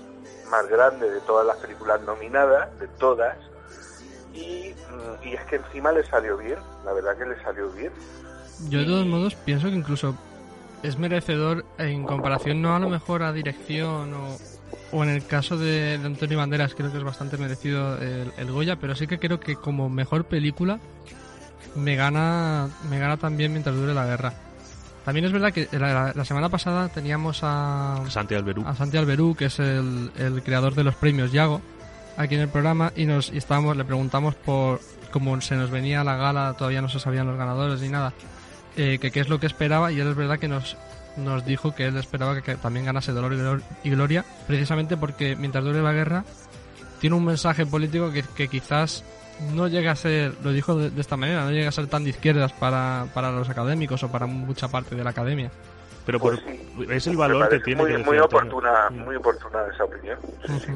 [0.51, 3.37] más grande de todas las películas nominadas, de todas,
[4.33, 7.91] y, mm, y es que encima le salió bien, la verdad que le salió bien.
[8.69, 10.15] Yo de todos modos pienso que incluso
[10.83, 14.37] es merecedor en comparación no a lo mejor a dirección o,
[14.91, 18.51] o en el caso de, de Antonio Banderas creo que es bastante merecido el, el
[18.51, 20.79] Goya, pero sí que creo que como mejor película
[21.75, 24.33] me gana me gana también mientras dure la guerra.
[25.05, 28.63] También es verdad que la, semana pasada teníamos a, Santi Alberú.
[28.65, 31.61] a Santi Alberú, que es el, el creador de los premios Yago,
[32.17, 34.79] aquí en el programa, y nos y estábamos, le preguntamos por
[35.11, 38.13] como se nos venía la gala, todavía no se sabían los ganadores ni nada,
[38.77, 40.77] eh, que qué es lo que esperaba, y él es verdad que nos,
[41.17, 45.63] nos dijo que él esperaba que, que también ganase Dolor y Gloria, precisamente porque mientras
[45.63, 46.23] dure la guerra,
[46.99, 49.03] tiene un mensaje político que, que quizás
[49.53, 52.03] no llega a ser, lo dijo de, de esta manera, no llega a ser tan
[52.03, 55.51] de izquierdas para, para los académicos o para mucha parte de la academia.
[56.05, 56.45] Pero por, Pues
[56.87, 56.93] sí.
[56.93, 57.81] es el valor que tiene.
[57.81, 60.17] muy, que muy oportuna, muy oportuna esa opinión.
[60.47, 60.71] Sí, sí.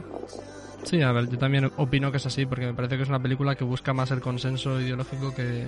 [0.84, 3.19] Sí, a ver, yo también opino que es así, porque me parece que es una
[3.19, 5.65] película que busca más el consenso ideológico que,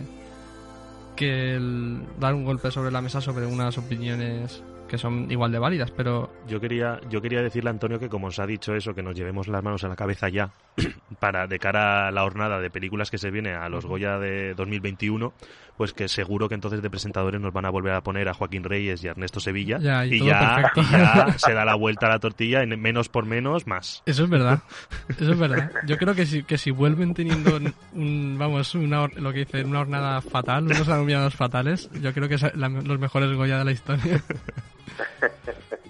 [1.15, 5.59] que el dar un golpe sobre la mesa sobre unas opiniones que son igual de
[5.59, 8.93] válidas, pero Yo quería, yo quería decirle a Antonio que como os ha dicho eso,
[8.93, 10.51] que nos llevemos las manos a la cabeza ya,
[11.19, 14.53] para de cara a la jornada de películas que se viene a los Goya de
[14.53, 15.33] 2021,
[15.77, 18.63] pues que seguro que entonces de presentadores nos van a volver a poner a Joaquín
[18.63, 22.09] Reyes y a Ernesto Sevilla Ya, y ya, y ya se da la vuelta a
[22.09, 24.01] la tortilla en menos por menos más.
[24.07, 24.59] eso es verdad.
[25.19, 25.71] Eso es verdad.
[25.85, 27.59] Yo creo que si, que si vuelven teniendo
[27.93, 32.35] un, vamos, una, lo que dice, una jornada fatal, unos nominados fatales, yo creo que
[32.35, 34.21] es la- los mejores Goya de la historia.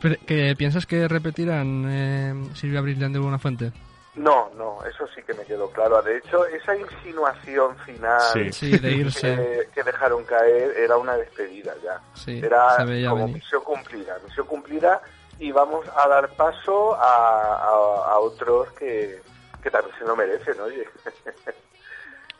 [0.01, 3.71] Pero, ¿que ¿Piensas que repetirán eh, Silvia Brillant de Buena Fuente?
[4.15, 6.01] No, no, eso sí que me quedó claro.
[6.01, 8.51] De hecho, esa insinuación final Sí.
[8.51, 9.36] Sí, de irse.
[9.36, 11.99] que, que dejaron caer era una despedida ya.
[12.15, 13.36] Sí, era como venir.
[13.36, 15.01] misión cumplida, misión cumplida
[15.39, 19.21] y vamos a dar paso a, a- a otros que,
[19.62, 20.88] que también se lo merecen, oye.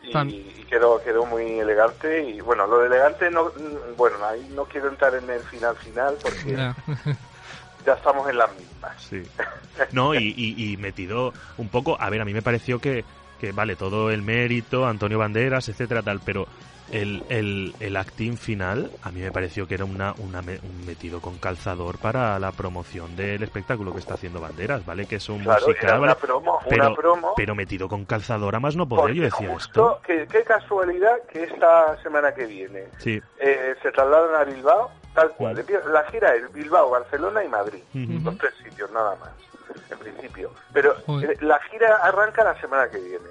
[0.08, 3.52] y, y quedó, quedó muy elegante y bueno, lo de elegante no,
[3.98, 6.76] bueno, ahí no quiero entrar en el final final porque Ya.
[7.86, 9.02] ya estamos en las mismas.
[9.02, 9.22] Sí.
[9.92, 11.98] No, y, y- y metido un poco.
[12.02, 13.06] A ver, a mí me pareció que,
[13.40, 16.48] que vale, todo el mérito, Antonio Banderas, etcétera, tal, pero
[16.92, 20.86] el, el, el acting final a mí me pareció que era una, una me- un
[20.86, 25.06] metido con calzador para la promoción del espectáculo que está haciendo Banderas, ¿vale?
[25.06, 27.34] Que es un Claro, musical, era una promo, pero, una promo.
[27.36, 29.14] pero metido con calzador a más no poder.
[29.16, 30.02] Yo decía justo, esto.
[30.06, 33.22] qué, qué casualidad que esta semana que viene Sí.
[33.40, 35.66] eh, se trasladan a Bilbao, tal cual.
[35.92, 37.84] La gira es Bilbao, Barcelona y Madrid.
[37.94, 38.24] Ujú.
[38.24, 39.30] Los tres sitios, nada más,
[39.92, 40.52] en principio.
[40.74, 43.26] Pero eh, la gira arranca la semana que viene.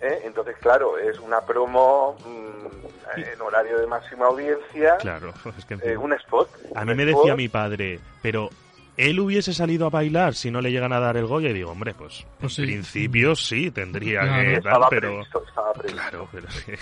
[0.00, 0.20] ¿Eh?
[0.24, 5.78] Entonces, claro, es una promo mm, en horario de máxima audiencia, Claro, es que eh,
[5.82, 6.48] encima- un spot.
[6.74, 7.16] A mí me spot.
[7.22, 8.48] decía mi padre, pero
[8.96, 11.70] él hubiese salido a bailar si no le llegan a dar el Goya y digo,
[11.70, 12.72] hombre, pues, Pues en sí.
[12.72, 14.42] principio sí, tendría Claro.
[14.42, 16.00] que Estaba tal, pero previsto, estaba previsto.
[16.02, 16.72] claro, pero sí.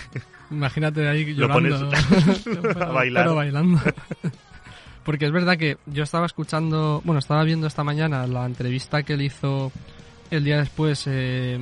[0.49, 1.89] Imagínate ahí Lo llorando.
[1.91, 3.23] pones pero, a bailar.
[3.23, 3.79] pero bailando.
[5.03, 9.15] Porque es verdad que yo estaba escuchando, bueno, estaba viendo esta mañana la entrevista que
[9.15, 9.71] le hizo
[10.31, 11.57] el día después eh,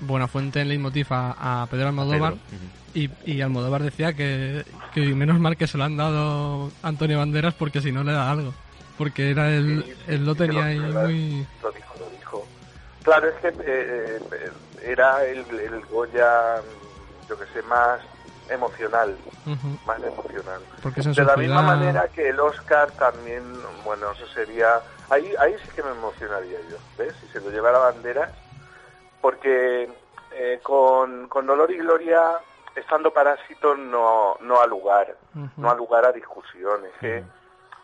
[0.00, 2.34] Buenafuente en Leitmotiv a, a Pedro Almodóvar.
[2.34, 2.70] Pedro.
[2.92, 7.54] Y, y Almodóvar decía que, que menos mal que se lo han dado Antonio Banderas
[7.54, 8.52] porque si no le da algo.
[8.98, 11.46] Porque era Sí, sí, él lo tenía ahí lo- muy...
[11.62, 12.46] Lo dijo, lo dijo.
[13.02, 14.50] Claro, es que eh, eh,
[14.84, 16.56] era el, el Goya,
[17.28, 18.00] yo que sé, más
[18.50, 19.16] emocional,
[19.86, 20.60] más emocional.
[20.82, 23.42] porque De la misma manera que el Oscar también,
[23.84, 24.80] bueno, eso sería...
[25.08, 27.14] Ahí, ahí sí que me emocionaría yo, ¿ves?
[27.20, 28.30] Si se lo llevara Banderas,
[29.20, 29.88] porque
[30.32, 32.22] eh, con, con Dolor y Gloria,
[32.74, 35.16] estando Parásito no, no ha lugar,
[35.56, 37.24] no ha lugar a discusiones, ¿eh?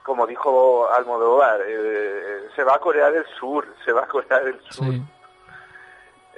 [0.03, 4.61] Como dijo Almodóvar, eh, se va a Corea del Sur, se va a Corea del
[4.71, 4.87] Sur.
[4.93, 5.03] Sí.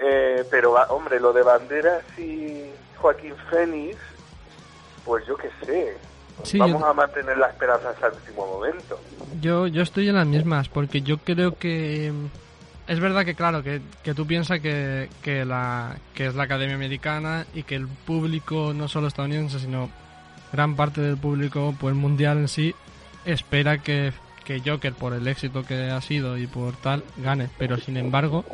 [0.01, 3.99] Eh, pero, hombre, lo de Banderas y Joaquín Fénix,
[5.05, 5.97] pues yo qué sé.
[6.45, 8.99] Sí, Vamos yo- a mantener la esperanza hasta el último momento.
[9.41, 12.13] Yo, yo estoy en las mismas, porque yo creo que...
[12.89, 16.75] Es verdad que, claro, que, que tú piensas que, que, la, que es la Academia
[16.75, 19.91] Americana y que el público, no solo estadounidense, sino
[20.51, 22.75] gran parte del público pues mundial en sí,
[23.27, 27.51] espera que, que Joker, por el éxito que ha sido y por tal, gane.
[27.59, 28.47] Pero, sin embargo,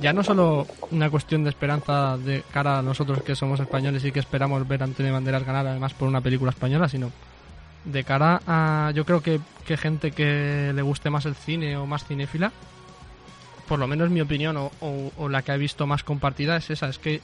[0.00, 4.12] ya no solo una cuestión de esperanza de cara a nosotros que somos españoles y
[4.12, 7.12] que esperamos ver a Antonio Banderas ganar, además por una película española, sino
[7.84, 11.84] de cara a yo creo que, que gente que le guste más el cine o
[11.84, 12.50] más cinéfila
[13.68, 16.70] por lo menos mi opinión o, o- o la que he visto más compartida es
[16.70, 17.20] esa es que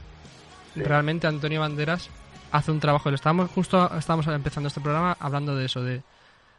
[0.76, 2.10] realmente Antonio Banderas
[2.52, 6.02] hace un trabajo estábamos justo estábamos empezando este programa hablando de eso de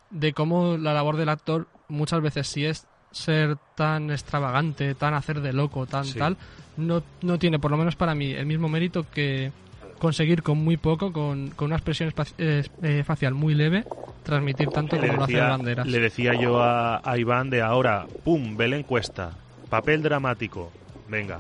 [0.10, 5.42] de cómo la labor del actor muchas veces si es ser tan extravagante tan hacer
[5.42, 6.18] de loco tan Sí.
[6.20, 6.38] tal
[6.78, 9.52] no, no tiene por lo menos para mí el mismo mérito que
[10.00, 13.86] conseguir con muy poco, con, con una expresión eh, facial muy leve,
[14.24, 15.88] transmitir tanto le como lo hace decía, Banderas.
[15.88, 19.32] le decía yo a, a Iván de ahora, pum, ve la encuesta,
[19.70, 20.72] papel dramático,
[21.08, 21.40] venga,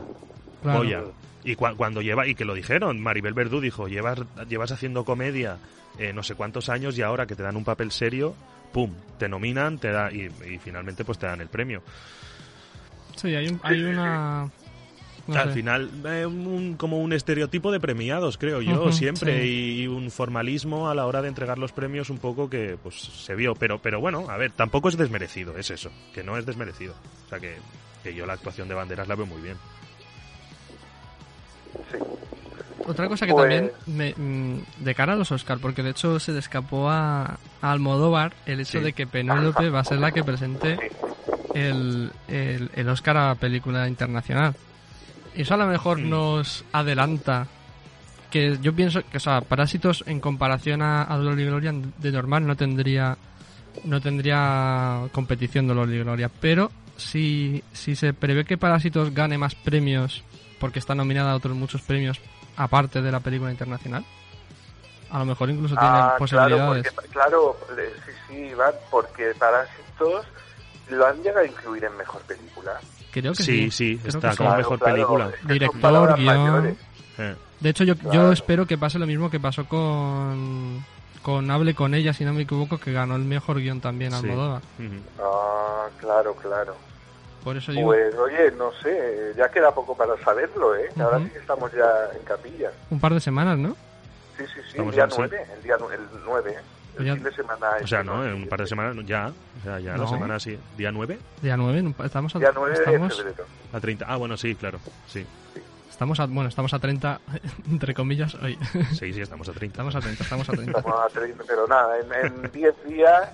[0.61, 0.79] Claro.
[0.79, 1.03] Goya.
[1.43, 5.57] Y cua- cuando lleva, y que lo dijeron, Maribel Verdú dijo, llevas, llevas haciendo comedia
[5.99, 8.33] eh, no sé cuántos años y ahora que te dan un papel serio,
[8.73, 11.83] pum, te nominan, te da, y, y finalmente pues te dan el premio.
[13.15, 14.49] Sí, hay, un- hay una...
[15.27, 15.53] no Al sé.
[15.53, 19.83] final, eh, un- como un estereotipo de premiados, creo yo, siempre, sí.
[19.83, 23.35] y, un formalismo a la hora de entregar los premios un poco que pues se
[23.35, 26.93] vio, pero, pero bueno, a ver, tampoco es desmerecido, es eso, que no es desmerecido.
[27.25, 27.55] O sea que,
[28.05, 29.57] que yo la actuación de Banderas la veo muy bien.
[31.91, 31.97] Sí.
[32.87, 36.19] Otra cosa que Pues- también, me, mm, de cara a los Oscar, porque de hecho
[36.19, 38.83] se le escapó a, a Almodóvar el hecho Sí.
[38.83, 40.91] de que Penélope va a ser la que presente
[41.55, 44.53] el, el, el Oscar a película internacional.
[45.35, 46.09] Y eso a lo mejor Mm.
[46.09, 47.47] nos adelanta
[48.29, 52.11] que yo pienso que, o sea, Parásitos en comparación a, a Dolor y Gloria de
[52.11, 53.17] normal no tendría
[53.83, 59.55] no tendría competición Dolor y Gloria, pero si, si se prevé que Parásitos gane más
[59.55, 60.23] premios
[60.59, 62.19] porque está nominada a otros muchos premios
[62.57, 64.05] aparte de la película internacional,
[65.09, 66.93] a lo mejor incluso tiene Ah, claro, posibilidades.
[66.93, 70.25] porque, claro, le- sí, sí, Iván, porque Parásitos
[70.89, 72.79] lo han llegado a incluir en mejor película.
[73.11, 74.57] Creo que Sí, sí, sí, creo está como sí.
[74.57, 75.31] mejor película.
[75.43, 76.25] Director, guion.
[76.25, 76.77] mayores.
[77.17, 80.83] Eh, De hecho, yo, yo espero que pase lo mismo que pasó con,
[81.25, 84.17] con Hable con ella, si no me equivoco, que ganó el mejor guion también Sí.
[84.17, 84.61] Almodóvar.
[84.77, 84.93] ujú.
[85.19, 86.75] Ah, claro, claro.
[87.43, 90.87] Por eso digo, Pues oye, no sé, ya queda poco para saberlo, ¿eh?
[90.99, 91.25] Ahora Ujú.
[91.25, 92.69] sí que estamos ya en capilla.
[92.91, 93.75] un par de semanas, ¿no?
[94.37, 95.15] Sí, sí, sí, el día en- sí.
[95.17, 96.59] 9, el día nu- el 9, ¿eh?
[96.99, 97.67] el Ya- fin de semana.
[97.83, 98.23] O sea, ¿no?
[98.23, 99.31] En un par de semanas ya.
[99.59, 100.07] O sea, ya la No.
[100.07, 100.59] semana sí.
[100.77, 101.17] ¿Día 9?
[101.41, 103.45] Día 9, en un pa- estamos a, Día 9 de estamos, febrero.
[103.73, 104.05] A 30.
[104.07, 104.77] Ah, bueno, sí, claro.
[105.07, 105.25] Sí.
[105.95, 107.21] Estamos a, bueno, estamos a 30,
[107.71, 108.59] entre comillas, hoy.
[108.91, 109.71] Sí, sí, estamos a 30.
[109.73, 110.79] estamos a 30, estamos a 30.
[110.79, 113.29] Estamos a 30, pero nada, en en 10 días,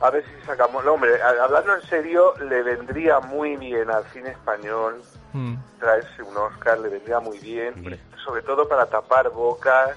[0.00, 0.84] a ver si sacamos.
[0.84, 5.02] No, hombre, hablando en serio, le vendría muy bien al cine español
[5.36, 8.00] Mm, traerse un Oscar, le vendría muy bien, Hombre.
[8.24, 9.90] sobre todo para tapar bocas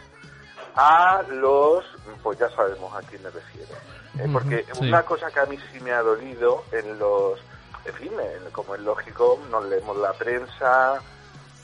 [0.76, 1.86] a los,
[2.22, 3.72] pues ya sabemos a quién me refiero.
[4.20, 4.86] Eh, porque sí.
[4.90, 7.40] una cosa que a mí sí me ha dolido en los,
[7.86, 8.12] en fin,
[8.52, 11.02] como es lógico, nos leemos la prensa,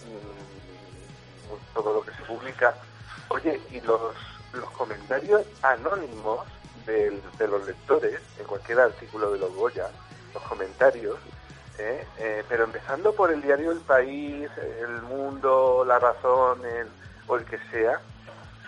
[0.06, 2.74] mm, todo lo que se publica.
[3.30, 4.02] Oye, y los,
[4.54, 6.46] los comentarios anónimos
[6.86, 9.90] del- de los lectores, en cualquier artículo de los Goya,
[10.34, 11.18] los comentarios,
[11.78, 12.06] ¿eh?
[12.20, 14.50] Eh, pero empezando por el diario El País,
[14.80, 16.88] El Mundo, La Razón, el,
[17.28, 18.00] o el que sea,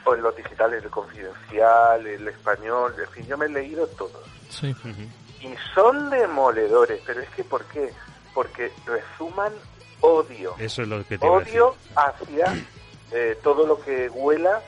[0.06, 4.24] o en los digitales, el Confidencial, el Español, en fin, yo me he leído todos.
[4.50, 4.72] sí.
[4.84, 5.08] Ujú.
[5.42, 7.94] Y son demoledores, pero es que ¿por qué?
[8.34, 9.54] Porque resuman
[10.02, 10.56] odio.
[10.58, 11.62] Eso es lo que te iba a decir.
[11.62, 12.66] Odio hacia
[13.12, 14.62] eh, todo lo que huela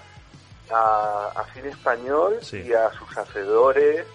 [0.72, 2.62] a, a cine español Sí.
[2.62, 4.06] y a sus hacedores.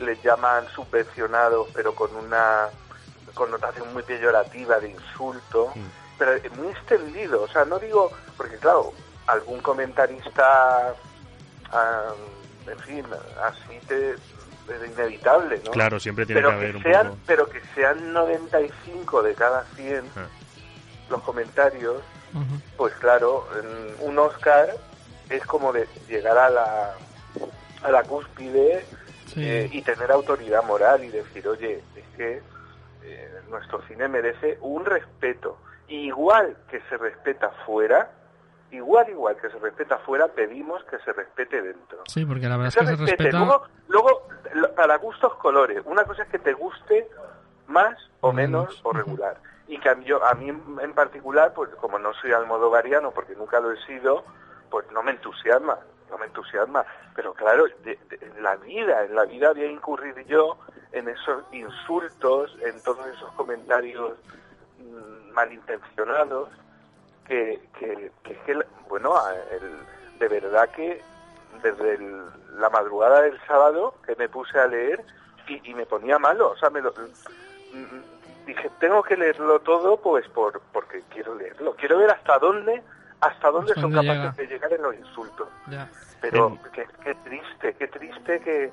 [0.00, 2.68] Les llaman subvencionados, pero con una
[3.34, 5.72] connotación muy peyorativa de insulto.
[5.74, 5.86] Mm.
[6.18, 7.42] Pero eh, muy extendido.
[7.42, 8.92] O sea, no digo, porque claro,
[9.26, 10.94] algún comentarista,
[11.72, 12.12] ah,
[12.66, 13.06] en fin,
[13.42, 14.14] así te,
[14.86, 15.70] inevitable, ¿no?
[15.70, 17.18] Claro, siempre tiene pero que haber que un sean, poco.
[17.26, 20.26] pero que sean 95 de cada 100 Ah.
[21.10, 22.02] los comentarios,
[22.76, 23.46] pues claro,
[24.00, 24.68] un Oscar
[25.28, 26.94] es como de llegar a la
[27.82, 28.84] a la cúspide
[29.26, 29.42] Sí.
[29.42, 32.42] eh, y tener autoridad moral y decir, oye, es que
[33.04, 35.56] eh, nuestro cine merece un respeto.
[35.88, 38.10] Igual que se respeta fuera,
[38.70, 42.02] igual, igual que se respeta fuera, pedimos que se respete dentro.
[42.06, 43.22] Sí, porque la verdad es que se respete.
[43.24, 43.38] respeta.
[43.38, 44.28] Luego, luego,
[44.76, 45.82] para gustos colores.
[45.84, 47.08] Una cosa es que te guste
[47.66, 49.36] más o menos Menos, o regular.
[49.68, 53.34] Y que a mí, yo- a mí en particular, pues como no soy almodovariano, porque
[53.36, 54.24] nunca lo he sido,
[54.70, 55.78] pues no me entusiasma,
[56.10, 56.84] no me entusiasma.
[57.14, 60.58] Pero claro, de- de- en la vida, en la vida voy a incurrir yo
[60.92, 64.14] en esos insultos, en todos esos comentarios
[64.78, 66.48] mm, malintencionados,
[67.30, 69.14] que, que, que es que, bueno,
[69.52, 71.00] el- de verdad que
[71.62, 72.24] desde el-
[72.58, 75.00] la madrugada del sábado que me puse a leer
[75.46, 79.96] y, y me ponía malo, o sea, me lo, mm, dije, tengo que leerlo todo
[79.98, 82.82] pues por porque quiero leerlo, quiero ver hasta dónde
[83.20, 84.32] hasta dónde son capaces llega.
[84.32, 85.48] de llegar en los insultos.
[85.70, 85.88] Ya.
[86.20, 88.72] Pero qué, qué triste, qué triste que,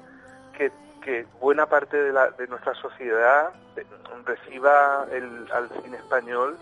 [0.58, 0.72] que,
[1.04, 3.52] que buena parte de, la, de nuestra sociedad
[4.26, 6.58] reciba el, al cine español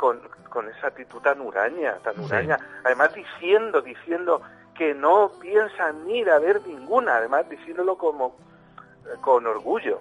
[0.00, 2.20] con, con esa actitud tan huraña, tan Sí.
[2.22, 2.58] huraña.
[2.84, 4.40] Además diciendo, diciendo
[4.74, 8.34] que no piensan ir a ver ninguna, además diciéndolo como
[9.20, 10.00] con orgullo.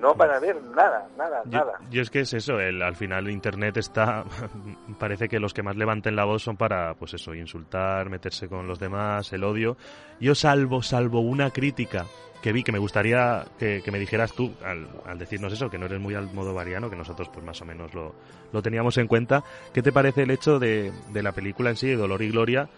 [0.00, 1.72] No van a ver nada, nada, Yo, nada.
[1.90, 4.22] yo es que es eso, el, al final Internet está,
[4.98, 8.68] parece que los que más levanten la voz son para, pues eso, insultar, meterse con
[8.68, 9.76] los demás, el odio.
[10.20, 12.04] Yo salvo, salvo una crítica
[12.42, 15.78] que vi que me gustaría que, que me dijeras tú al, al decirnos eso, que
[15.78, 18.14] no eres muy al modo variano, que nosotros pues más o menos lo,
[18.52, 19.42] lo teníamos en cuenta.
[19.72, 22.68] ¿Qué te parece el hecho de, de la película en sí, de Dolor y Gloria?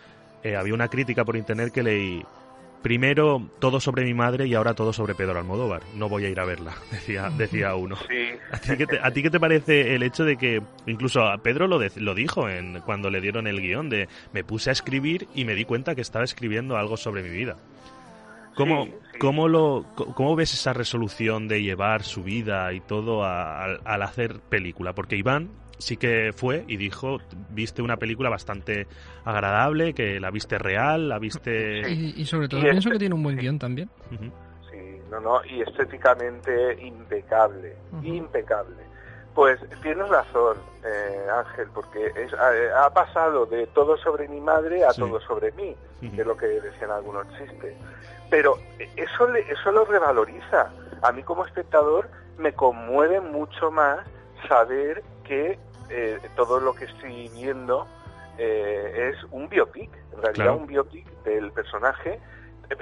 [0.42, 2.24] Eh, había una crítica por internet que leí
[2.82, 5.82] primero todo sobre mi madre y ahora todo sobre Pedro Almodóvar.
[5.94, 7.96] No voy a ir a verla, decía, decía uno.
[8.08, 11.22] Sí, ¿A ti, qué te, a ti qué te parece el hecho de que incluso
[11.24, 14.70] a Pedro lo, de- lo dijo en, cuando le dieron el guion de me puse
[14.70, 17.56] a escribir y me di cuenta que estaba escribiendo algo sobre mi vida?
[18.54, 19.18] ¿Cómo, Sí, sí.
[19.18, 24.40] cómo lo, ¿Cómo ves esa resolución de llevar su vida y todo a- al hacer
[24.40, 24.92] película?
[24.92, 25.48] Porque Iván
[25.80, 27.18] sí que fue y dijo,
[27.50, 28.86] viste una película bastante
[29.24, 31.80] agradable, que la viste real, la viste...
[31.90, 33.90] Y, y sobre todo Y pienso este- que tiene un buen guion también.
[34.70, 38.76] Sí, no, no, y estéticamente impecable, impecable.
[39.34, 44.84] Pues tienes razón, eh, Ángel, porque es, ha, ha pasado de todo sobre mi madre
[44.84, 45.00] a Sí.
[45.00, 46.14] todo sobre mí, Ujú.
[46.14, 47.74] que es lo que decían algunos chistes.
[48.28, 48.56] Pero
[48.96, 50.70] eso, le, eso lo revaloriza.
[51.02, 52.08] A mí como espectador
[52.38, 54.00] me conmueve mucho más
[54.48, 55.58] saber que
[55.90, 57.86] eh, todo lo que estoy viendo
[58.38, 60.56] eh, es un biopic, en realidad Claro.
[60.56, 62.18] un biopic del personaje,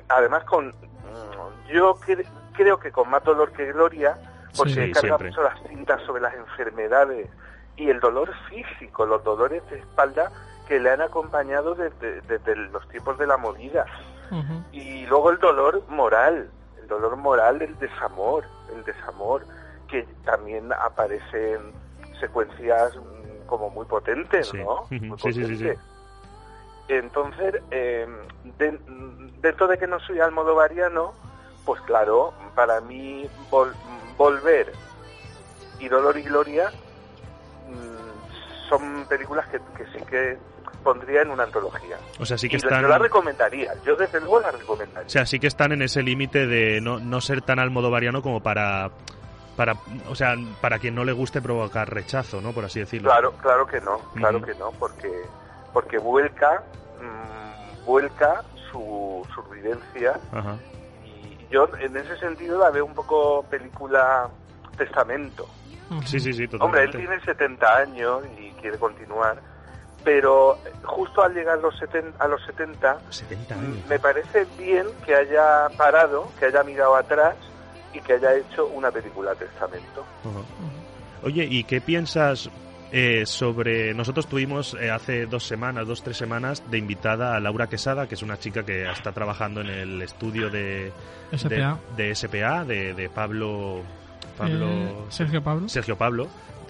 [0.09, 4.17] además con, mm, yo cre- creo que con más dolor que gloria,
[4.57, 7.29] porque Sí, carga mucho las cintas sobre las enfermedades
[7.77, 10.31] y el dolor físico, los dolores de espalda
[10.67, 13.87] que le han acompañado desde, desde los tiempos de la movida.
[14.73, 16.51] Y luego el dolor moral,
[16.81, 18.45] el dolor moral del desamor,
[18.75, 19.43] el desamor.
[19.89, 21.73] que también aparecen
[22.21, 24.59] secuencias mm, como muy potentes, Sí.
[24.59, 24.87] ¿no?
[24.91, 25.69] Muy sí, sí, sí.
[26.89, 28.07] Entonces, eh,
[28.59, 28.79] de-
[29.43, 31.13] dentro de que no soy almodovariano,
[31.67, 33.75] pues claro, para mí vol-
[34.17, 34.73] volver
[35.79, 36.71] y Dolor y Gloria
[37.69, 40.39] mm, son películas que, que sí que
[40.83, 41.99] pondría en una antología.
[42.19, 42.81] O sea, sí que y están...
[42.83, 45.07] yo la recomendaría, yo desde luego la recomendaría.
[45.07, 48.41] O sea, sí que están en ese límite de no, no ser tan almodovariano como
[48.43, 48.91] para,
[49.59, 49.75] para,
[50.09, 52.53] o sea, para quien no le guste provocar rechazo, ¿no?
[52.53, 53.11] Por así decirlo.
[53.11, 55.11] Claro, claro que no, claro que no, porque
[55.73, 56.63] porque vuelca
[57.01, 60.21] mm, vuelca su, su vivencia
[61.05, 64.29] y yo en ese sentido la veo un poco película
[64.77, 65.49] testamento.
[66.05, 69.41] Sí, sí, sí, Hombre, él tiene 70 años y quiere continuar,
[70.05, 73.87] pero justo al llegar a los 70, a los 70 70 años.
[73.89, 77.35] me parece bien que haya parado, que haya mirado atrás
[77.93, 80.05] y que haya hecho una película testamento.
[81.23, 82.51] Oye, ¿y qué piensas
[82.93, 83.93] eh, sobre...
[83.95, 88.15] Nosotros tuvimos eh, hace dos semanas, dos, tres semanas, de invitada a Laura Quesada, que
[88.15, 90.93] es una chica que está trabajando en el estudio de...
[91.37, 91.79] SPA.
[91.97, 93.83] De, de SPA, de, de Pablo...
[94.37, 94.67] Pablo...
[94.67, 95.69] Eh, Sergio Pablo.
[95.69, 96.29] Sergio Pablo,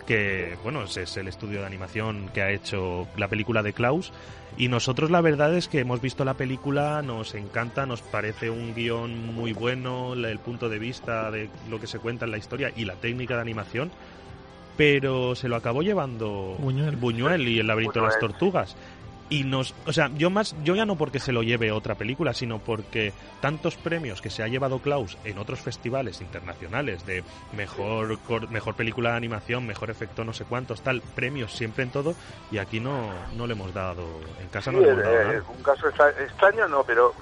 [0.09, 4.11] que bueno, es- es el estudio de animación que ha hecho la película de Klaus.
[4.57, 8.75] Y nosotros la verdad es que hemos visto la película, nos encanta, nos parece un
[8.75, 12.73] guion muy bueno, el punto de vista de lo que se cuenta en la historia
[12.75, 13.91] y la técnica de animación,
[14.77, 17.47] pero se lo acabó llevando Buñuel.
[17.49, 18.33] y el laberinto de las Buñuel.
[18.33, 18.77] tortugas.
[19.31, 22.33] Y nos, o sea, yo más, yo ya no porque se lo lleve otra película,
[22.33, 27.23] sino porque tantos premios que se ha llevado Klaus en otros festivales internacionales de
[27.53, 31.91] mejor, cor- mejor película de animación, mejor efecto, no sé cuántos, tal, premios siempre en
[31.91, 32.15] todo,
[32.51, 35.43] y aquí no, no le hemos dado, en casa no le hemos dado eh, nada.
[35.49, 37.13] un caso extra- extraño no, pero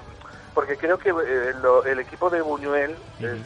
[0.53, 3.43] porque creo que eh, lo- el equipo de Buñuel, eh,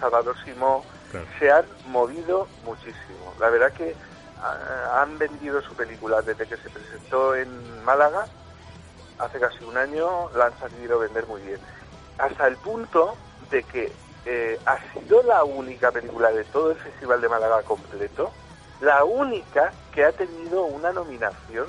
[0.00, 1.26] Salvador Simó, Claro.
[1.38, 3.34] se han movido muchísimo.
[3.40, 3.94] La verdad que
[4.42, 8.26] han vendido su película desde que se presentó en Málaga,
[9.18, 11.60] hace casi un año, la han sabido vender muy bien.
[12.18, 13.16] Hasta el punto
[13.50, 13.92] de que
[14.24, 18.30] eh, ha sido la única película de todo el Festival de Málaga completo,
[18.80, 21.66] la única que ha tenido una nominación,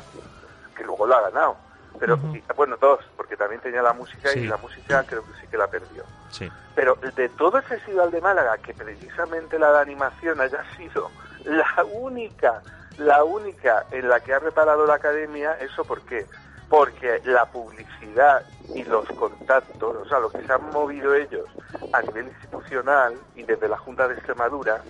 [0.76, 1.56] que luego la ha ganado.
[2.00, 4.40] Pero, y- bueno, dos, porque también tenía la música Sí.
[4.42, 6.04] y la música creo que sí que la perdió.
[6.30, 6.50] Sí.
[6.76, 11.10] Pero de todo el Festival de Málaga, que precisamente la de animación haya sido
[11.46, 12.62] la única,
[12.98, 16.26] la única en la que ha reparado la academia, ¿eso por qué?
[16.70, 21.48] Porque la publicidad y los contactos, o sea, lo que se han movido ellos
[21.94, 24.82] a nivel institucional y desde la Junta de Extremadura,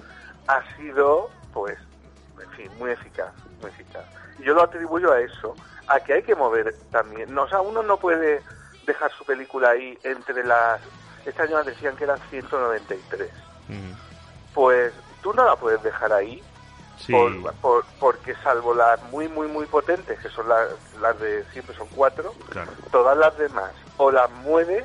[0.48, 1.78] ha sido, pues,
[2.42, 3.32] en fin, muy eficaz,
[3.62, 4.04] muy eficaz.
[4.40, 5.56] Y yo lo atribuyo a eso,
[5.88, 7.34] a que hay que mover también.
[7.34, 8.42] No, o sea, uno no puede
[8.86, 10.82] dejar su película ahí entre las...
[11.26, 13.30] Este año decían que eran 193.
[13.70, 13.78] Ujú.
[14.54, 16.42] Pues tú no la puedes dejar ahí,
[16.98, 17.14] Sí.
[17.14, 20.68] por, por- porque salvo las muy, muy, muy potentes, que son las,
[21.02, 22.72] las de siempre son cuatro, Claro.
[22.92, 24.84] todas las demás o las mueves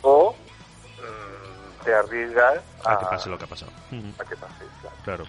[0.00, 0.34] o
[0.98, 3.72] mm, te arriesgas a, A que pase lo que ha pasado.
[4.18, 4.96] A que pase, claro.
[5.04, 5.24] Claro.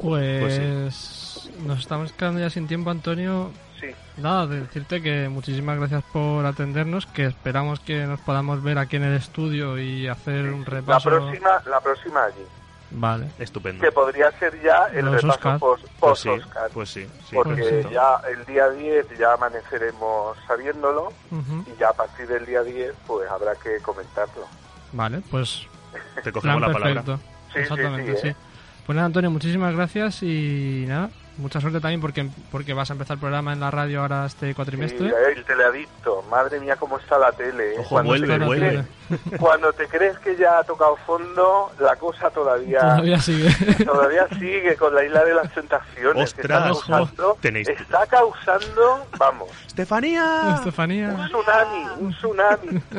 [0.00, 3.50] Pues, nos estamos quedando ya sin tiempo, Antonio.
[3.80, 8.78] Sí, Nada, de decirte que muchísimas gracias por atendernos, que esperamos que nos podamos ver
[8.78, 11.10] aquí en el estudio y hacer un la repaso.
[11.10, 12.46] próxima, la próxima allí,
[12.90, 13.26] Vale.
[13.38, 13.82] Estupendo.
[13.84, 15.58] que podría ser ya el Los repaso Oscar.
[15.58, 16.70] post, Pues sí, Oscar.
[16.72, 17.06] pues sí.
[17.28, 17.90] sí, porque perfecto.
[17.90, 21.64] ya el día 10 ya amaneceremos sabiéndolo Ujú.
[21.74, 24.46] y ya a partir del día 10 pues habrá que comentarlo.
[24.92, 25.66] Vale, pues
[26.22, 27.02] Te cogemos la palabra.
[27.02, 27.16] perfecto.
[27.48, 28.28] Sí, sí, Exactamente, sí, sí.
[28.28, 28.36] ¿eh?
[28.84, 33.14] Pues nada, Antonio, muchísimas gracias y nada, mucha suerte también porque, porque vas a empezar
[33.16, 35.08] el programa en la radio ahora este cuatrimestre.
[35.08, 37.72] Sí, eh, el teleadicto, madre mía cómo está la tele.
[37.74, 37.78] ¿eh?
[37.80, 38.68] Ojo, Cuando vuelve, vuelve.
[38.70, 38.84] tele.
[39.40, 43.84] Cuando te crees que ya ha tocado fondo, la cosa todavía Todavía sigue.
[43.84, 46.34] todavía sigue con la isla de las tentaciones.
[46.34, 50.54] que está Ostras, causando, tenéis- está causando, vamos, ¡Estefanía!
[50.56, 51.08] Estefanía.
[51.10, 52.82] un tsunami, un tsunami.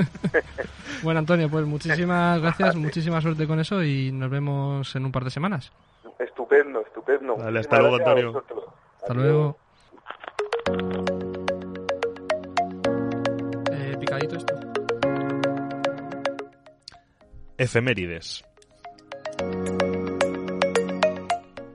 [1.03, 5.23] Bueno, Antonio, pues muchísimas gracias, muchísima suerte con eso y nos vemos en un par
[5.25, 5.71] de semanas.
[6.17, 7.35] estupendo, estupendo.
[7.37, 8.43] Muchísimas hasta luego, Antonio.
[9.01, 9.23] Hasta Adiós.
[9.23, 9.57] luego.
[13.71, 14.56] Eh, picadito esto.
[17.59, 18.45] Efemérides.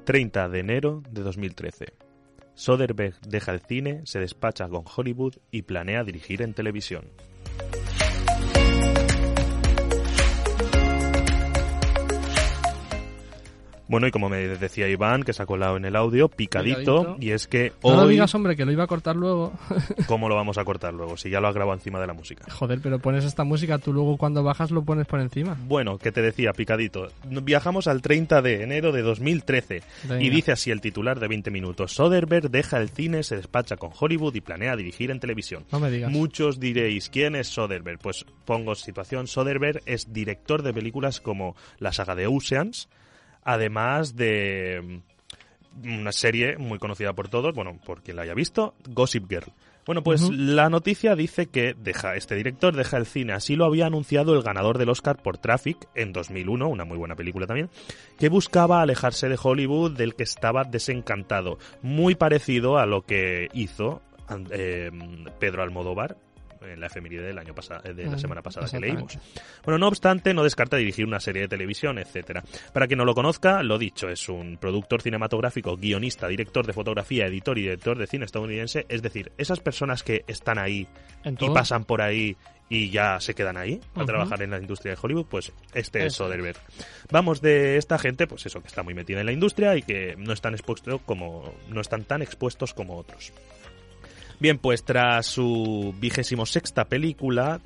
[0.05, 1.87] 30 de enero de 2013.
[2.55, 7.11] Soderbergh deja el cine, se despacha con Hollywood y planea dirigir en televisión.
[13.93, 17.17] Bueno, y como me decía Iván, que se ha colado en el audio, picadito, Picadito.
[17.21, 18.13] y es que No hoy...
[18.13, 19.53] digas, hombre, que lo iba a cortar luego.
[20.07, 21.19] ¿Cómo lo vamos a cortar luego?
[21.19, 22.51] Si ya lo has grabado encima de la música.
[22.51, 25.59] Joder, pero pones esta música, tú luego cuando bajas lo pones por encima.
[25.67, 27.09] Bueno, que te decía, picadito.
[27.29, 30.23] Viajamos al 30 de enero de 2013 Venga.
[30.23, 31.93] y dice así el titular de 20 minutos.
[31.93, 35.65] Soderbergh deja el cine, se despacha con Hollywood y planea dirigir en televisión.
[35.71, 36.11] No me digas.
[36.11, 37.99] Muchos diréis, ¿quién es Soderbergh?
[38.01, 39.27] Pues pongo situación.
[39.27, 42.89] Soderbergh es director de películas como la saga de Oceans,
[43.45, 45.03] además de
[45.83, 49.53] mm, una serie muy conocida por todos, bueno, por quien la haya visto, Gossip Girl.
[49.85, 53.87] Bueno, pues la noticia dice que deja este director deja el cine, así lo había
[53.87, 57.69] anunciado el ganador del Oscar por Traffic en 2001, una muy buena película también,
[58.17, 64.03] que buscaba alejarse de Hollywood del que estaba desencantado, muy parecido a lo que hizo
[64.51, 64.93] eh,
[65.41, 66.17] Pedro Almodóvar
[66.65, 69.19] en la efeméride del año pasado, de la semana pasada que leímos.
[69.65, 72.43] Bueno, no obstante, no descarta dirigir una serie de televisión, etcétera.
[72.73, 77.27] Para quien no lo conozca, lo dicho, es un productor cinematográfico, guionista, director de fotografía,
[77.27, 80.87] editor y director de cine estadounidense, es decir, esas personas que están ahí
[81.25, 82.37] y pasan por ahí
[82.69, 86.15] y ya se quedan ahí a trabajar en la industria de Hollywood, pues este es.
[86.15, 86.57] Soderbergh.
[87.11, 90.17] Vamos de esta gente, pues eso, que está muy metida en la industria y que
[90.17, 93.33] no están expuestos como no están tan expuestos como otros.
[94.43, 97.61] Bien, pues tras su vigésimo sexta película,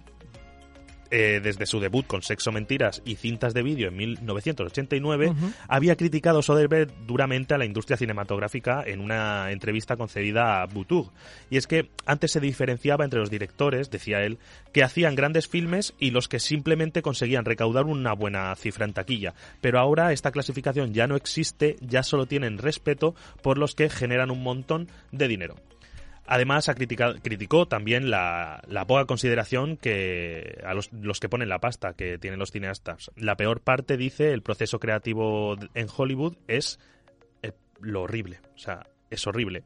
[1.10, 5.52] eh, desde su debut con Sexo, Mentiras y Cintas de Vídeo en 1989, Ujú.
[5.68, 11.12] había criticado Soderbergh duramente a la industria cinematográfica en una entrevista concedida a Butug.
[11.48, 14.36] Y es que antes se diferenciaba entre los directores, decía él,
[14.74, 19.32] que hacían grandes filmes y los que simplemente conseguían recaudar una buena cifra en taquilla.
[19.62, 24.30] Pero ahora esta clasificación ya no existe, ya solo tienen respeto por los que generan
[24.30, 25.54] un montón de dinero.
[26.26, 31.48] Además, ha criticado, criticó también la, la poca consideración que a los, los que ponen
[31.48, 33.10] la pasta que tienen los cineastas.
[33.16, 36.78] La peor parte, dice, el proceso creativo en Hollywood es
[37.42, 38.40] eh, lo horrible.
[38.54, 39.62] O sea, es horrible.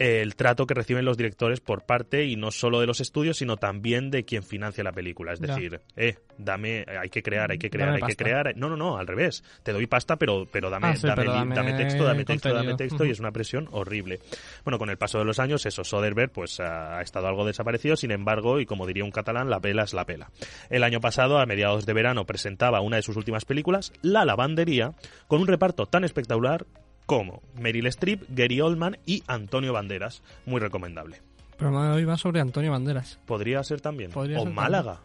[0.00, 3.58] El trato que reciben los directores por parte, y no solo de los estudios, sino
[3.58, 5.34] también de quien financia la película.
[5.34, 5.54] Es Ya.
[5.54, 8.56] decir, eh, dame, hay que crear, hay que crear, Dame hay que crear.
[8.56, 9.44] No, no, no, al revés.
[9.62, 12.24] Te doy pasta, pero, pero dame, Ah, sí, dame, pero li- dame dame texto, dame
[12.24, 14.20] texto, dame texto, y es una presión horrible.
[14.64, 17.94] Bueno, con el paso de los años, eso, Soderbergh, pues ha ha estado algo desaparecido,
[17.94, 20.30] sin embargo, y como diría un catalán, la pela es la pela.
[20.70, 24.92] El año pasado, a mediados de verano, presentaba una de sus últimas películas, La Lavandería,
[25.28, 26.64] con un reparto tan espectacular
[27.06, 30.22] como Meryl Streep, Gary Oldman y Antonio Banderas.
[30.46, 31.22] Muy recomendable.
[31.56, 33.18] Pero hoy va sobre Antonio Banderas.
[33.26, 34.10] Podría ser también.
[34.10, 35.00] Podría o ser Málaga.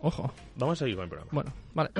[0.00, 0.32] Ojo.
[0.56, 1.30] Vamos a seguir con el programa.
[1.32, 1.90] Bueno, vale.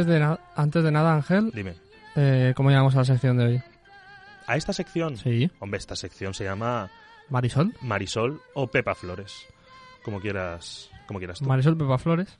[0.00, 1.74] Antes de, na- antes de nada, Ángel, Dime.
[2.16, 3.62] eh, ¿cómo llamamos a la sección de hoy?
[4.46, 5.16] ¿A esta sección?
[5.16, 5.50] Sí.
[5.60, 6.90] Hombre, esta sección se llama
[7.28, 7.72] Marisol.
[7.82, 9.46] Marisol o Pepa Flores.
[10.02, 11.44] Como quieras, como quieras tú.
[11.44, 12.38] Marisol Pepa Flores.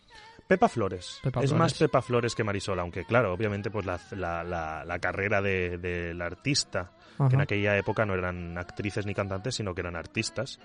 [0.48, 1.20] Pepa Flores.
[1.22, 1.58] Pepa es Flores.
[1.58, 5.78] más Pepa Flores que Marisol, aunque claro, obviamente pues la, la, la- la carrera de-
[5.78, 7.42] del artista, que en Ajá.
[7.42, 10.58] aquella época no eran actrices ni cantantes, sino que eran artistas,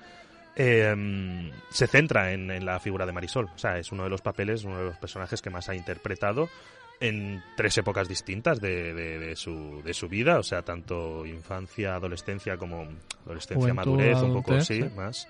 [0.56, 3.50] eh, se centra en, en la figura de Marisol.
[3.54, 6.50] O sea, es uno de los papeles, uno de los personajes que más ha interpretado
[7.00, 11.96] en tres épocas distintas de, de- de su, de su vida, o sea, tanto infancia,
[11.96, 12.88] adolescencia como
[13.26, 14.90] adolescencia, Juventud, madurez, un poco adultez, sí, sí.
[14.96, 15.28] más.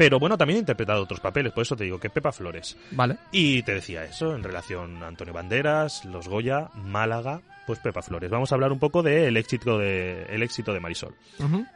[0.00, 2.74] Pero bueno, también ha interpretado otros papeles, por eso te digo que Pepa Flores.
[2.92, 3.18] Vale.
[3.32, 8.30] Y te decía eso en relación a Antonio Banderas, Los Goya, Málaga, pues Pepa Flores.
[8.30, 11.14] Vamos a hablar un poco del éxito de, el éxito de Marisol.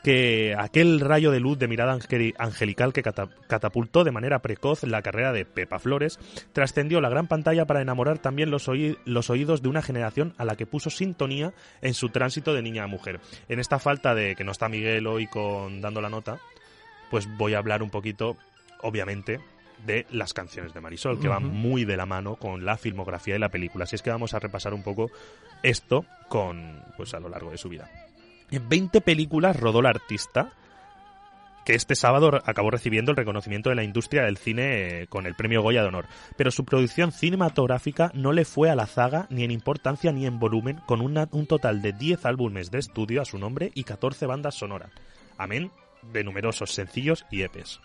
[0.02, 4.84] Que aquel rayo de luz de mirada angeli- angelical que cata- catapultó de manera precoz
[4.84, 6.18] la carrera de Pepa Flores
[6.54, 10.46] trascendió la gran pantalla para enamorar también los, oí- los oídos de una generación a
[10.46, 11.52] la que puso sintonía
[11.82, 13.20] en su tránsito de niña a mujer.
[13.50, 16.38] En esta falta de que no está Miguel hoy con dando la nota,
[17.14, 18.36] pues voy a hablar un poquito,
[18.82, 19.38] obviamente,
[19.86, 23.38] de las canciones de Marisol, que van muy de la mano con la filmografía de
[23.38, 23.84] la película.
[23.84, 25.12] Así es que vamos a repasar un poco
[25.62, 27.88] esto con, pues a lo largo de su vida.
[28.50, 30.50] En 20 películas rodó la artista,
[31.64, 35.36] que este sábado acabó recibiendo el reconocimiento de la industria del cine eh, con el
[35.36, 36.06] premio Goya de Honor.
[36.36, 40.40] Pero su producción cinematográfica no le fue a la zaga ni en importancia ni en
[40.40, 44.26] volumen, con una- un total de 10 álbumes de estudio a su nombre y 14
[44.26, 44.90] bandas sonoras.
[45.38, 45.70] Amén
[46.12, 47.80] de numerosos sencillos y EPs.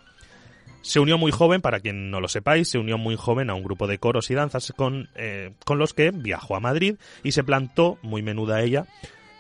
[0.82, 3.64] Se unió muy joven, para quien no lo sepáis, se unió muy joven a un
[3.64, 7.44] grupo de coros y danzas con, eh, con los que viajó a Madrid y se
[7.44, 8.86] plantó, muy menuda ella,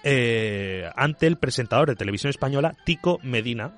[0.04, 3.74] eh, ante el presentador de televisión española, Tico Medina,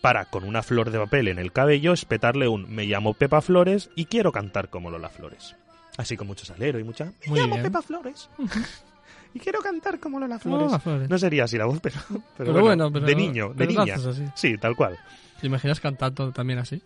[0.00, 3.90] para, con una flor de papel en el cabello, espetarle un me llamo Pepa Flores
[3.94, 5.54] y quiero cantar como Lola Flores.
[5.98, 7.04] Así con mucho salero y mucha...
[7.04, 7.64] Me Muy llamo bien.
[7.64, 8.30] Pepa Flores.
[9.34, 10.66] y quiero cantar como Lola Flores.
[10.66, 11.08] Lola Flores.
[11.10, 13.94] No sería así la voz, pero, pero, Pero bueno, bueno, pero- de niño, de niña.
[13.94, 14.24] así.
[14.34, 14.98] Sí, tal cual.
[15.40, 16.80] ¿Te imaginas cantando también así?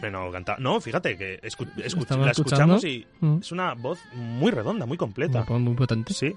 [0.00, 0.56] Bueno, canta...
[0.58, 2.86] No, fíjate que escu- escu- Estaba la escuchamos escuchando.
[2.86, 3.38] y Mm.
[3.40, 5.44] es una voz muy redonda, muy completa.
[5.48, 6.12] Muy, muy potente.
[6.12, 6.34] Sí.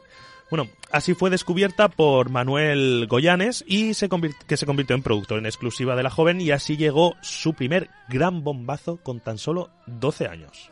[0.49, 5.37] Bueno, así fue descubierta por Manuel Goyanes y se convir- que se convirtió en productor
[5.39, 9.69] en exclusiva de la joven y así llegó su primer gran bombazo con tan solo
[9.85, 10.71] 12 años.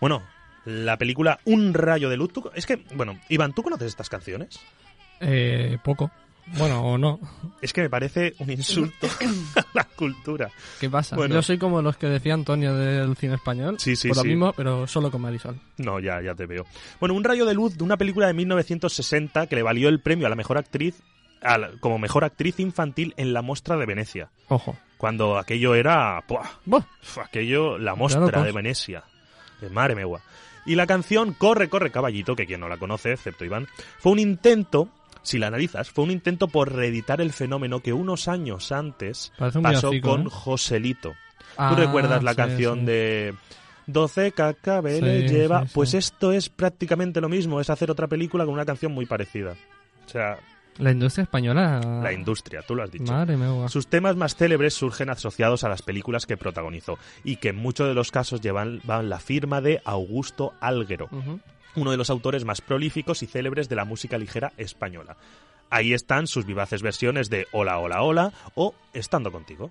[0.00, 0.22] Bueno,
[0.64, 2.32] la película Un rayo de luz.
[2.32, 4.58] ¿tú- Es que, bueno, Iván, ¿tú conoces estas canciones?
[5.20, 6.10] Eh, poco.
[6.56, 7.20] Bueno, o no.
[7.62, 9.06] Es que me parece un insulto
[9.56, 10.50] a la cultura.
[10.80, 11.14] ¿Qué pasa?
[11.14, 11.34] Bueno.
[11.36, 13.76] Yo soy como los que decía Antonio del cine español.
[13.78, 14.28] Sí, sí, Por lo sí.
[14.30, 15.60] mismo, pero solo con Marisol.
[15.76, 16.66] No, ya, ya te veo.
[16.98, 20.26] Bueno, Un rayo de luz de una película de 1960 que le valió el premio
[20.26, 21.00] a la mejor actriz
[21.42, 24.30] a la- como mejor actriz infantil en la Mostra de Venecia.
[24.48, 24.76] Ojo.
[24.98, 26.22] Cuando aquello era...
[26.28, 26.82] ¡buah!
[27.24, 28.44] Aquello, la mostra locos.
[28.44, 29.04] de Venecia.
[29.60, 30.20] De madre megua.
[30.66, 33.66] Y la canción Corre, corre, caballito, que quien no la conoce, excepto Iván,
[33.98, 34.88] fue un intento,
[35.22, 39.32] si la analizas, fue un intento por reeditar el fenómeno que unos años antes
[39.62, 40.30] pasó con ¿eh?
[40.30, 41.14] Joselito.
[41.56, 42.86] Ah, ¿Tú recuerdas la sí, canción sí.
[42.86, 43.34] de
[43.86, 45.64] 12 cacabeles Sí, lleva?
[45.72, 49.54] Pues esto es prácticamente lo mismo, es hacer otra película con una canción muy parecida.
[50.06, 50.38] O sea,
[50.80, 51.80] La industria española.
[52.02, 53.12] la industria, tú lo has dicho.
[53.12, 53.68] Madre mía.
[53.68, 57.86] Sus temas más célebres surgen asociados a las películas que protagonizó y que en muchos
[57.86, 61.08] de los casos llevan, van la firma de Augusto Álguero,
[61.76, 65.16] uno de los autores más prolíficos y célebres de la música ligera española.
[65.70, 69.70] Ahí están sus vivaces versiones de Hola, hola, hola o Estando contigo.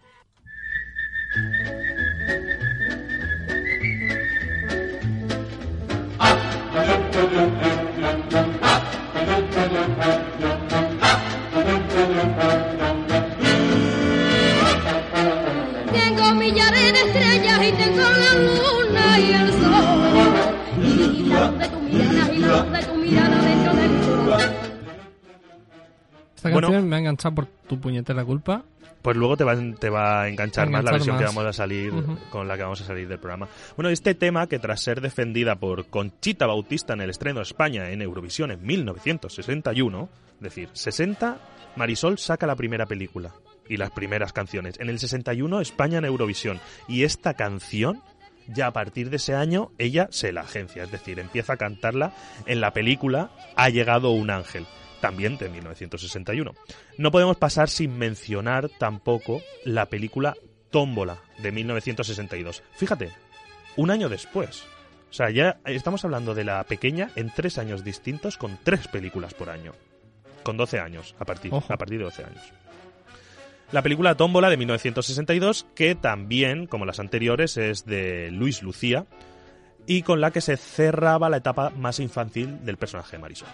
[26.39, 26.69] Esta Bueno.
[26.69, 28.63] canción me ha enganchado por tu puñetera culpa.
[29.01, 31.91] Pues luego te va, te va a enganchar más la versión que vamos a salir,
[32.29, 33.49] con la que vamos a salir del programa.
[33.75, 37.89] Bueno, este tema que tras ser defendida por Conchita Bautista en el estreno de España
[37.91, 41.37] en Eurovisión en 1961, es decir, 60,
[41.75, 43.33] Marisol saca la primera película
[43.67, 44.79] y las primeras canciones.
[44.79, 48.01] En el 61 España en Eurovisión y esta canción
[48.47, 52.13] ya a partir de ese año ella se la agencia, es decir, empieza a cantarla
[52.45, 54.65] en la película Ha llegado un ángel,
[54.99, 56.53] también de 1961.
[56.97, 60.35] No podemos pasar sin mencionar tampoco la película
[60.71, 62.63] Tómbola de 1962.
[62.75, 63.11] Fíjate,
[63.75, 64.63] un año después.
[65.09, 69.33] O sea, ya estamos hablando de la pequeña en tres años distintos con tres películas
[69.33, 69.73] por año.
[70.43, 71.73] Con 12 años, a partir, Ojo.
[71.73, 72.53] a partir de 12 años.
[73.71, 79.05] La película Tómbola de 1962, que también, como las anteriores, es de Luis Lucía
[79.85, 83.49] y con la que se cerraba la etapa más infantil del personaje de Marisol.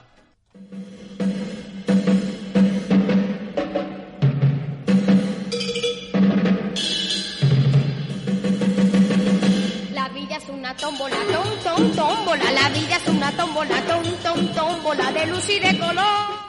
[10.80, 11.18] Tómbola,
[11.64, 12.52] tom, tómbola.
[12.52, 16.46] La vida es una tómbola, tom, tómbola de luz y de color.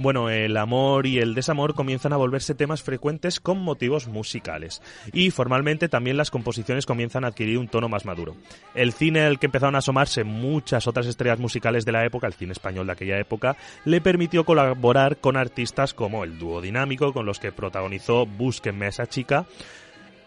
[0.00, 4.80] Bueno, el amor y el desamor comienzan a volverse temas frecuentes con motivos musicales.
[5.12, 8.36] Y formalmente también las composiciones comienzan a adquirir un tono más maduro.
[8.76, 12.34] El cine al que empezaron a asomarse muchas otras estrellas musicales de la época, el
[12.34, 17.26] cine español de aquella época, le permitió colaborar con artistas como el dúo dinámico, con
[17.26, 19.46] los que protagonizó Búsquenme a esa chica,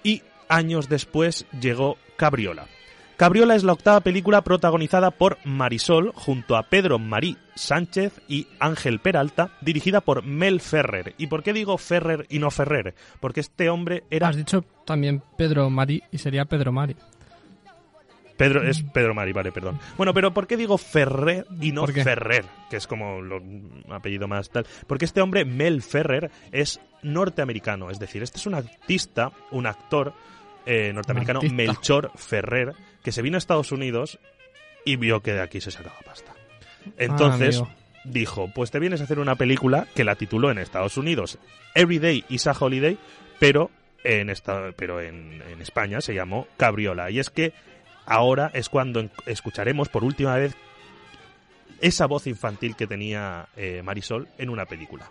[0.03, 2.67] y años después llegó Cabriola.
[3.17, 8.99] Cabriola es la octava película protagonizada por Marisol junto a Pedro Marí Sánchez y Ángel
[8.99, 11.13] Peralta, dirigida por Mel Ferrer.
[11.19, 12.95] ¿Y por qué digo Ferrer y no Ferrer?
[13.19, 16.95] Porque este hombre era Has dicho también Pedro Mari y sería Pedro Mari.
[18.37, 19.79] Pedro es Pedro Mari, vale, perdón.
[19.97, 21.85] Bueno, pero ¿por qué digo Ferrer y no.
[21.85, 22.43] Ferrer?
[22.71, 23.39] Que es como lo
[23.93, 24.65] apellido más tal.
[24.87, 27.91] Porque este hombre, Mel Ferrer, es norteamericano.
[27.91, 30.15] Es decir, este es un artista, un actor
[30.65, 31.41] eh, norteamericano.
[31.41, 34.19] Melchor Ferrer, que se vino a Estados Unidos
[34.85, 36.33] y vio que de aquí se sacaba pasta.
[36.97, 37.73] Entonces amigo.
[38.03, 41.37] dijo, pues te vienes a hacer una película que la tituló en Estados Unidos
[41.75, 42.97] Everyday is a Holiday,
[43.39, 43.69] pero
[44.03, 47.11] en, esta, pero en, en España se llamó Cabriola.
[47.11, 47.53] Y es que
[48.05, 50.55] ahora es cuando escucharemos por última vez
[51.81, 55.09] esa voz infantil que tenía eh, Marisol en una película.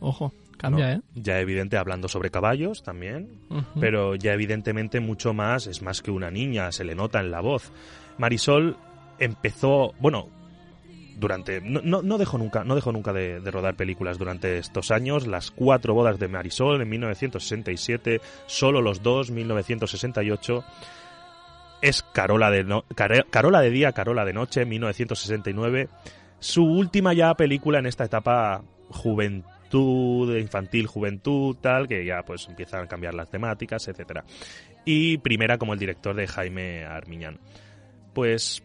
[0.00, 0.92] Ojo, cambia, ¿no?
[0.94, 1.00] ¿eh?
[1.14, 3.28] Ya evidente hablando sobre caballos también,
[3.78, 7.40] pero ya evidentemente mucho más, es más que una niña, se le nota en la
[7.40, 7.70] voz.
[8.18, 8.76] Marisol
[9.18, 10.28] empezó, bueno,
[11.18, 14.90] durante no, no, no dejó nunca no dejó nunca de, de rodar películas durante estos
[14.90, 20.64] años las cuatro bodas de Marisol en 1967 solo los dos 1968
[21.82, 22.84] es Carola de no-
[23.30, 25.88] Carola de día Carola de noche 1969
[26.38, 28.62] su última ya película en esta etapa
[29.78, 34.24] infantil juventud tal que ya pues empiezan a cambiar las temáticas etcétera
[34.84, 37.38] y primera como el director de Jaime Armiñán
[38.12, 38.62] pues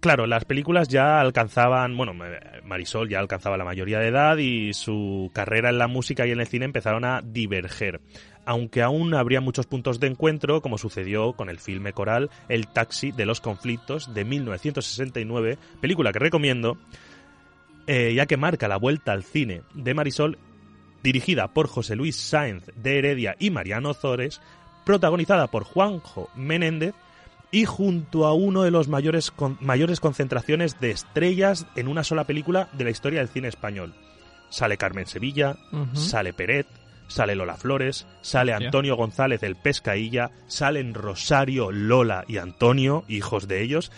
[0.00, 2.12] claro, las películas ya alcanzaban, bueno,
[2.64, 6.40] Marisol ya alcanzaba la mayoría de edad y su carrera en la música y en
[6.40, 8.00] el cine empezaron a diverger.
[8.46, 13.12] Aunque aún habría muchos puntos de encuentro, como sucedió con el filme coral El taxi
[13.12, 16.78] de los conflictos de 1969, película que recomiendo,
[17.92, 20.38] eh, ya que marca la vuelta al cine de Marisol,
[21.02, 24.40] dirigida por José Luis Sáenz de Heredia y Mariano Zores,
[24.84, 26.94] protagonizada por Juanjo Menéndez
[27.50, 32.24] y junto a uno de los mayores, con- mayores concentraciones de estrellas en una sola
[32.24, 33.92] película de la historia del cine español.
[34.50, 35.56] Sale Carmen Sevilla,
[35.94, 36.66] sale Peret,
[37.08, 38.52] sale Lola Flores, sale.
[38.66, 43.90] Antonio González el Pescailla, salen Rosario, Lola y Antonio, hijos de ellos,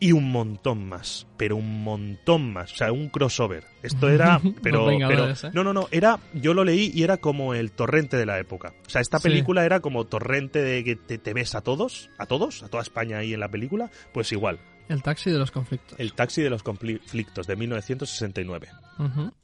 [0.00, 3.64] y un montón más, pero un montón más, o sea, un crossover.
[3.82, 5.34] Esto era, pero, pero ¿eh?
[5.52, 8.72] no, no, no, era, yo lo leí y era como el torrente de la época.
[8.86, 9.28] O sea, esta Sí.
[9.28, 12.82] película era como torrente de que te, te ves a todos, a todos, a toda
[12.82, 14.58] España ahí en la película, pues igual.
[14.88, 16.00] El taxi de los conflictos.
[16.00, 18.68] El taxi de los conflictos de 1969.
[18.98, 19.30] Ujú.
[19.30, 19.34] Tú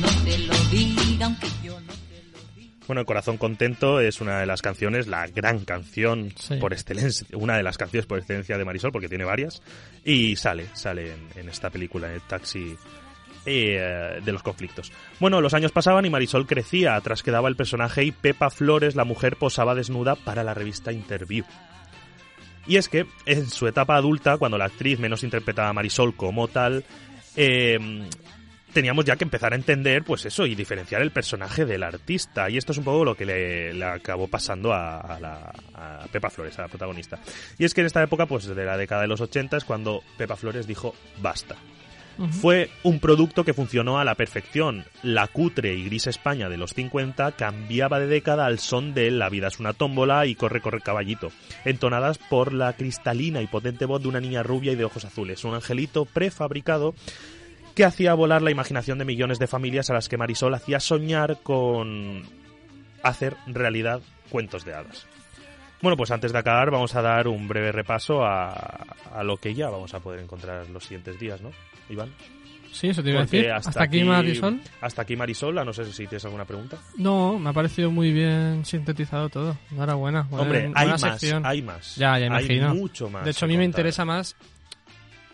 [0.00, 2.74] no te lo diga, aunque yo no te lo diga.
[2.86, 6.56] Bueno, Corazón Contento es una de las canciones, la gran canción Sí.
[6.56, 9.62] por excelencia, una de las canciones por excelencia de Marisol, porque tiene varias,
[10.04, 12.74] y sale, sale en, en esta película, en el taxi
[13.46, 14.92] eh, de los conflictos.
[15.18, 19.04] Bueno, los años pasaban y Marisol crecía, atrás quedaba el personaje y Pepa Flores, la
[19.04, 21.44] mujer, posaba desnuda para la revista Interview.
[22.66, 26.46] Y es que en su etapa adulta, cuando la actriz menos interpretaba a Marisol como
[26.48, 26.84] tal,
[27.34, 27.78] eh,
[28.72, 32.48] teníamos ya que empezar a entender, pues eso, y diferenciar el personaje del artista.
[32.50, 36.06] Y esto es un poco lo que le, le acabó pasando a, a la, a
[36.10, 37.18] Pepa Flores, a la protagonista.
[37.58, 40.02] Y es que en esta época, pues de la década de los 80 es cuando
[40.16, 41.56] Pepa Flores dijo basta.
[42.28, 44.84] Fue un producto que funcionó a la perfección.
[45.02, 49.30] La cutre y gris España de los 50 cambiaba de década al son de La
[49.30, 51.30] vida es una tómbola y Corre, corre caballito,
[51.64, 55.44] entonadas por la cristalina y potente voz de una niña rubia y de ojos azules,
[55.44, 56.94] un angelito prefabricado
[57.80, 61.38] que hacía volar la imaginación de millones de familias a las que Marisol hacía soñar
[61.42, 62.24] con
[63.02, 65.06] hacer realidad cuentos de hadas.
[65.80, 68.50] Bueno, pues antes de acabar vamos a dar un breve repaso a,
[69.14, 71.52] a lo que ya vamos a poder encontrar los siguientes días, ¿no,
[71.88, 72.10] Iván?
[72.70, 73.50] Sí, eso te iba a decir.
[73.50, 74.60] Hasta, aquí, Marisol.
[74.82, 76.76] Hasta aquí Marisol, a no sé si tienes alguna pregunta.
[76.98, 79.56] No, me ha parecido muy bien sintetizado todo.
[79.72, 80.24] Enhorabuena.
[80.24, 81.46] buena- Hombre, buena hay más, sección.
[81.46, 81.96] hay más.
[81.96, 82.72] Ya, ya imagino.
[82.72, 83.24] Hay mucho más.
[83.24, 84.36] De hecho, a mí me interesa más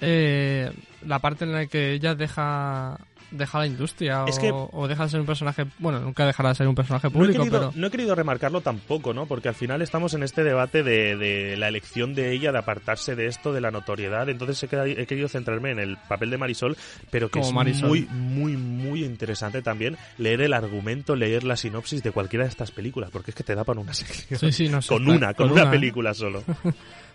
[0.01, 0.71] eh,
[1.07, 5.03] la parte en la que ella deja deja la industria Es o, que- o deja
[5.03, 5.67] de ser un personaje.
[5.81, 7.73] Bueno, nunca dejará de ser un personaje No he, público, querido, pero.
[7.75, 9.27] no he querido remarcarlo tampoco, ¿no?
[9.27, 13.17] Porque al final estamos en este debate de, de la elección de ella, de apartarse
[13.17, 14.29] de esto, de la notoriedad.
[14.29, 16.77] Entonces he, querido centrarme en el papel de Marisol,
[17.11, 17.89] pero que Como es Marisol.
[17.89, 22.71] muy, muy, muy interesante también leer el argumento, leer la sinopsis de cualquiera de estas
[22.71, 24.39] películas, porque es que te da para una sección.
[24.39, 25.79] Sí, sí, no sé, con está- una, con, con una, una, ¿eh?
[25.79, 26.45] película solo.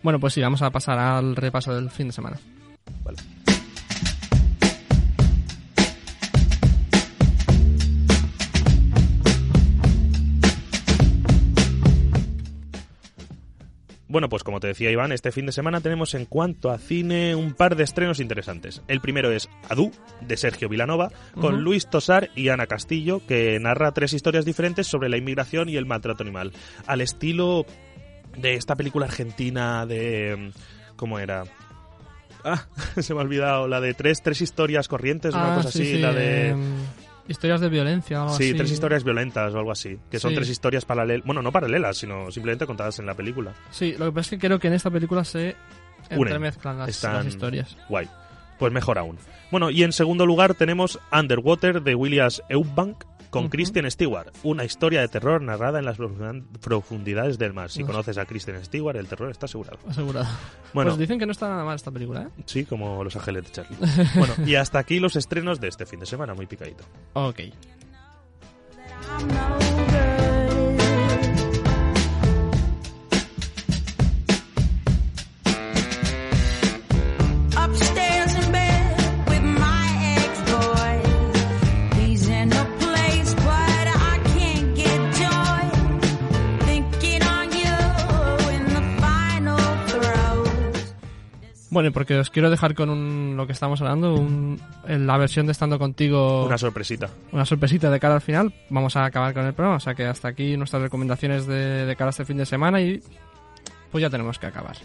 [0.04, 2.36] Bueno, pues sí, vamos a pasar al repaso del fin de semana.
[14.12, 17.34] Bueno, pues como te decía Iván, este fin de semana tenemos en cuanto a cine
[17.34, 18.82] un par de estrenos interesantes.
[18.90, 21.10] El primero es Adu, de Sergio Vilanova,
[21.40, 21.64] con.
[21.64, 25.86] Luis Tosar y Ana Castillo, que narra tres historias diferentes sobre la inmigración y el
[25.86, 26.52] maltrato animal.
[26.88, 27.66] Al estilo
[28.38, 30.52] de esta película argentina de...
[30.98, 31.44] ¿Cómo era?
[32.44, 32.68] Ah,
[33.02, 33.68] se me ha olvidado.
[33.70, 35.92] La de tres, tres historias corrientes, una Ah, cosa sí, así.
[35.94, 36.56] sí, la de...
[37.32, 38.54] historias de violencia o algo Sí, así.
[38.54, 39.98] tres historias violentas o algo así.
[40.10, 40.36] Que son Sí.
[40.36, 41.26] tres historias paralelas.
[41.26, 43.54] Bueno, no paralelas, sino simplemente contadas en la película.
[43.72, 45.56] Sí, lo que pasa es que creo que en esta película se
[46.10, 47.78] entremezclan las, Están- las historias.
[47.90, 48.08] Guay.
[48.60, 49.18] Pues mejor aún.
[49.50, 53.52] Bueno, y en segundo lugar tenemos Underwater de Williams Eubank con Ujú.
[53.52, 57.72] Kristen Stewart, una historia de terror narrada en las profun- profundidades del mar.
[57.72, 59.80] Si conoces a Kristen Stewart, el terror está asegurado.
[59.90, 60.28] Asegurado.
[60.74, 62.44] Bueno, Pues dicen que no está nada mal esta película, ¿eh?
[62.46, 63.78] sí, como Los Ángeles de Charlie.
[64.16, 66.84] bueno, y hasta aquí los estrenos de este fin de semana, muy picadito.
[67.14, 67.40] Ok.
[91.72, 95.18] Bueno, y porque os quiero dejar con un, lo que estamos hablando, un, en la
[95.18, 97.10] versión de Estando Contigo, Una sorpresita.
[97.32, 99.78] una sorpresita de cara al final, vamos a acabar con el programa.
[99.78, 102.82] O sea que hasta aquí nuestras recomendaciones de, de cara a este fin de semana
[102.82, 103.02] y
[103.90, 104.76] pues ya tenemos que acabar.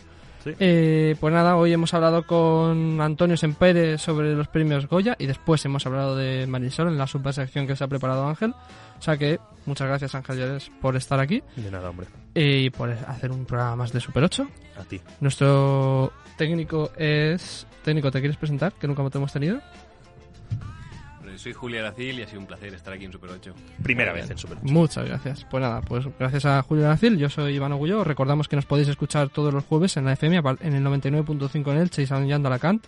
[0.46, 0.54] Sí.
[0.60, 5.64] Eh, pues nada, hoy hemos hablado con Antonio Sempere sobre los premios Goya y después
[5.64, 8.54] hemos hablado de Marisol en la super sección que se ha preparado Ángel.
[8.98, 12.06] O sea que muchas gracias Ángel Llores por estar aquí De nada, hombre.
[12.34, 14.48] eh, y por hacer un programa más de Super 8.
[14.80, 15.00] A ti.
[15.20, 17.66] Nuestro técnico es...
[17.84, 18.72] Técnico, ¿te quieres presentar?
[18.72, 19.60] Que nunca te hemos tenido.
[21.38, 23.54] Soy Julia Aracil y ha sido un placer estar aquí en Super 8.
[23.82, 25.46] Primera vez en Super Muchas gracias.
[25.50, 28.00] Pues nada, pues gracias a Julio Nacil, yo soy Iván Ogullo.
[28.00, 31.72] Os Recordamos que nos podéis escuchar todos los jueves en la FM, en el 99.5
[31.72, 32.84] en Elche y San Alacant,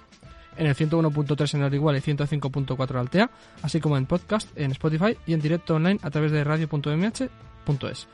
[0.57, 3.31] en el 101.3 en Orihuela y 105.4 en Altea,
[3.63, 8.09] así como en podcast, en Spotify y en directo online a través de radio.mh.es.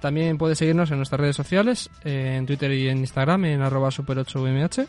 [0.00, 3.88] También puedes seguirnos en nuestras redes sociales, eh, en Twitter y en Instagram, en arroba
[3.88, 4.86] super8umh.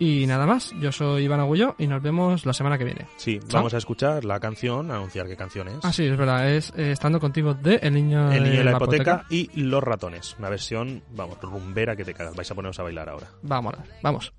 [0.00, 3.06] Y nada más, yo soy Iván Agullo y nos vemos la semana que viene.
[3.18, 3.58] Sí, Chao.
[3.58, 5.76] vamos a escuchar la canción, a anunciar qué canción es.
[5.82, 8.64] Ah, sí, es verdad, es eh, estando contigo de El niño, El niño de de
[8.64, 10.36] la hipoteca, y Los ratones.
[10.38, 12.34] Una versión, vamos, rumbera que te cagas.
[12.34, 13.26] Vais a poneros a bailar ahora.
[13.42, 14.32] Vamos, vamos.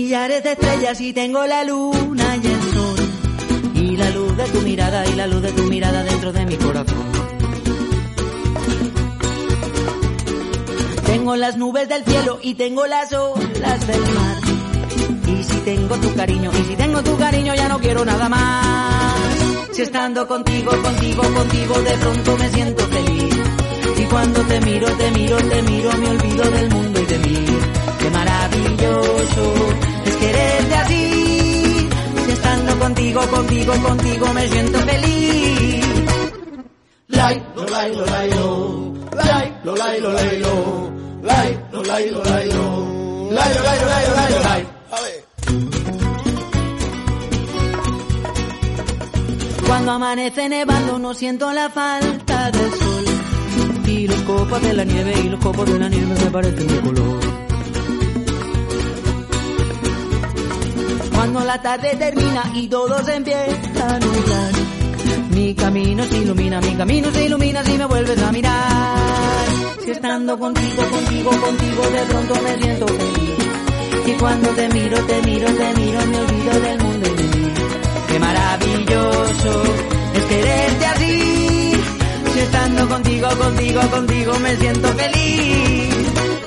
[0.00, 3.00] Millares de estrellas y tengo la luna y el sol.
[3.74, 6.56] Y la luz de tu mirada y la luz de tu mirada dentro de mi
[6.56, 7.06] corazón.
[11.04, 14.36] Tengo las nubes del cielo y tengo las olas del mar.
[15.26, 19.16] Y si tengo tu cariño, y si tengo tu cariño ya no quiero nada más.
[19.72, 23.34] Si estando contigo, contigo, contigo de pronto me siento feliz.
[23.96, 27.38] Y cuando te miro, te miro, te miro, me olvido del mundo y de mí.
[28.80, 31.88] Es quererte así.
[32.24, 35.86] Si estando contigo, contigo, contigo me siento feliz.
[37.08, 38.94] Lai, lo, lai, lo, lai, lo.
[39.14, 40.92] Lai, lo, lai, lo, lai, lo.
[41.22, 43.30] Lai, lo, lai, lo, lai, lo.
[43.30, 44.66] Lai, lo, lai, lo, lai, lo, lai, lo, lai.
[49.66, 53.04] Cuando amanece nevando no siento la falta del sol.
[53.86, 56.80] Y los copos de la nieve y los copos de la nieve me parecen de
[56.80, 57.17] color.
[61.18, 64.52] Cuando la tarde termina y todo se empieza a nublar.
[65.32, 69.46] Mi camino se ilumina, mi camino se ilumina si me vuelves a mirar.
[69.84, 74.06] Si estando contigo, contigo, contigo de pronto me siento feliz.
[74.06, 77.52] Y cuando te miro, te miro, te miro, me olvido del mundo y de mí.
[78.06, 79.62] Qué maravilloso
[80.14, 81.72] es quererte así.
[82.32, 86.37] Si estando contigo, contigo, contigo me siento feliz.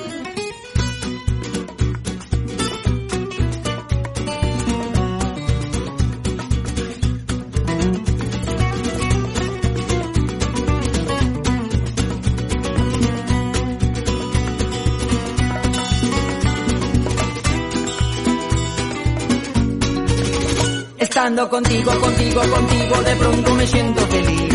[21.22, 24.54] Estando contigo, contigo, contigo, de pronto me siento feliz.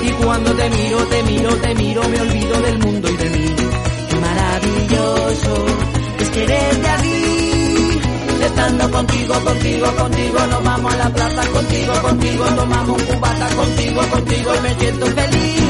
[0.00, 3.56] Y cuando te miro, te miro, te miro, me olvido del mundo y de mí.
[4.08, 5.66] Qué maravilloso
[6.20, 8.00] es quererte así.
[8.44, 14.02] Estando contigo, contigo, contigo, nos vamos a la plaza contigo, contigo, tomamos un cubata contigo,
[14.12, 15.62] contigo me siento feliz.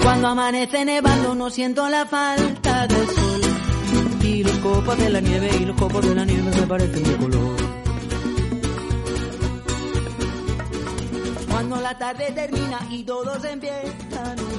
[0.00, 3.39] Cuando amanece nevando no siento la falta del sol.
[4.30, 7.16] Y los copos de la nieve y los copos de la nieve me parecen de
[7.16, 7.56] color.
[11.50, 14.49] Cuando la tarde termina y todo se empieza a nublar.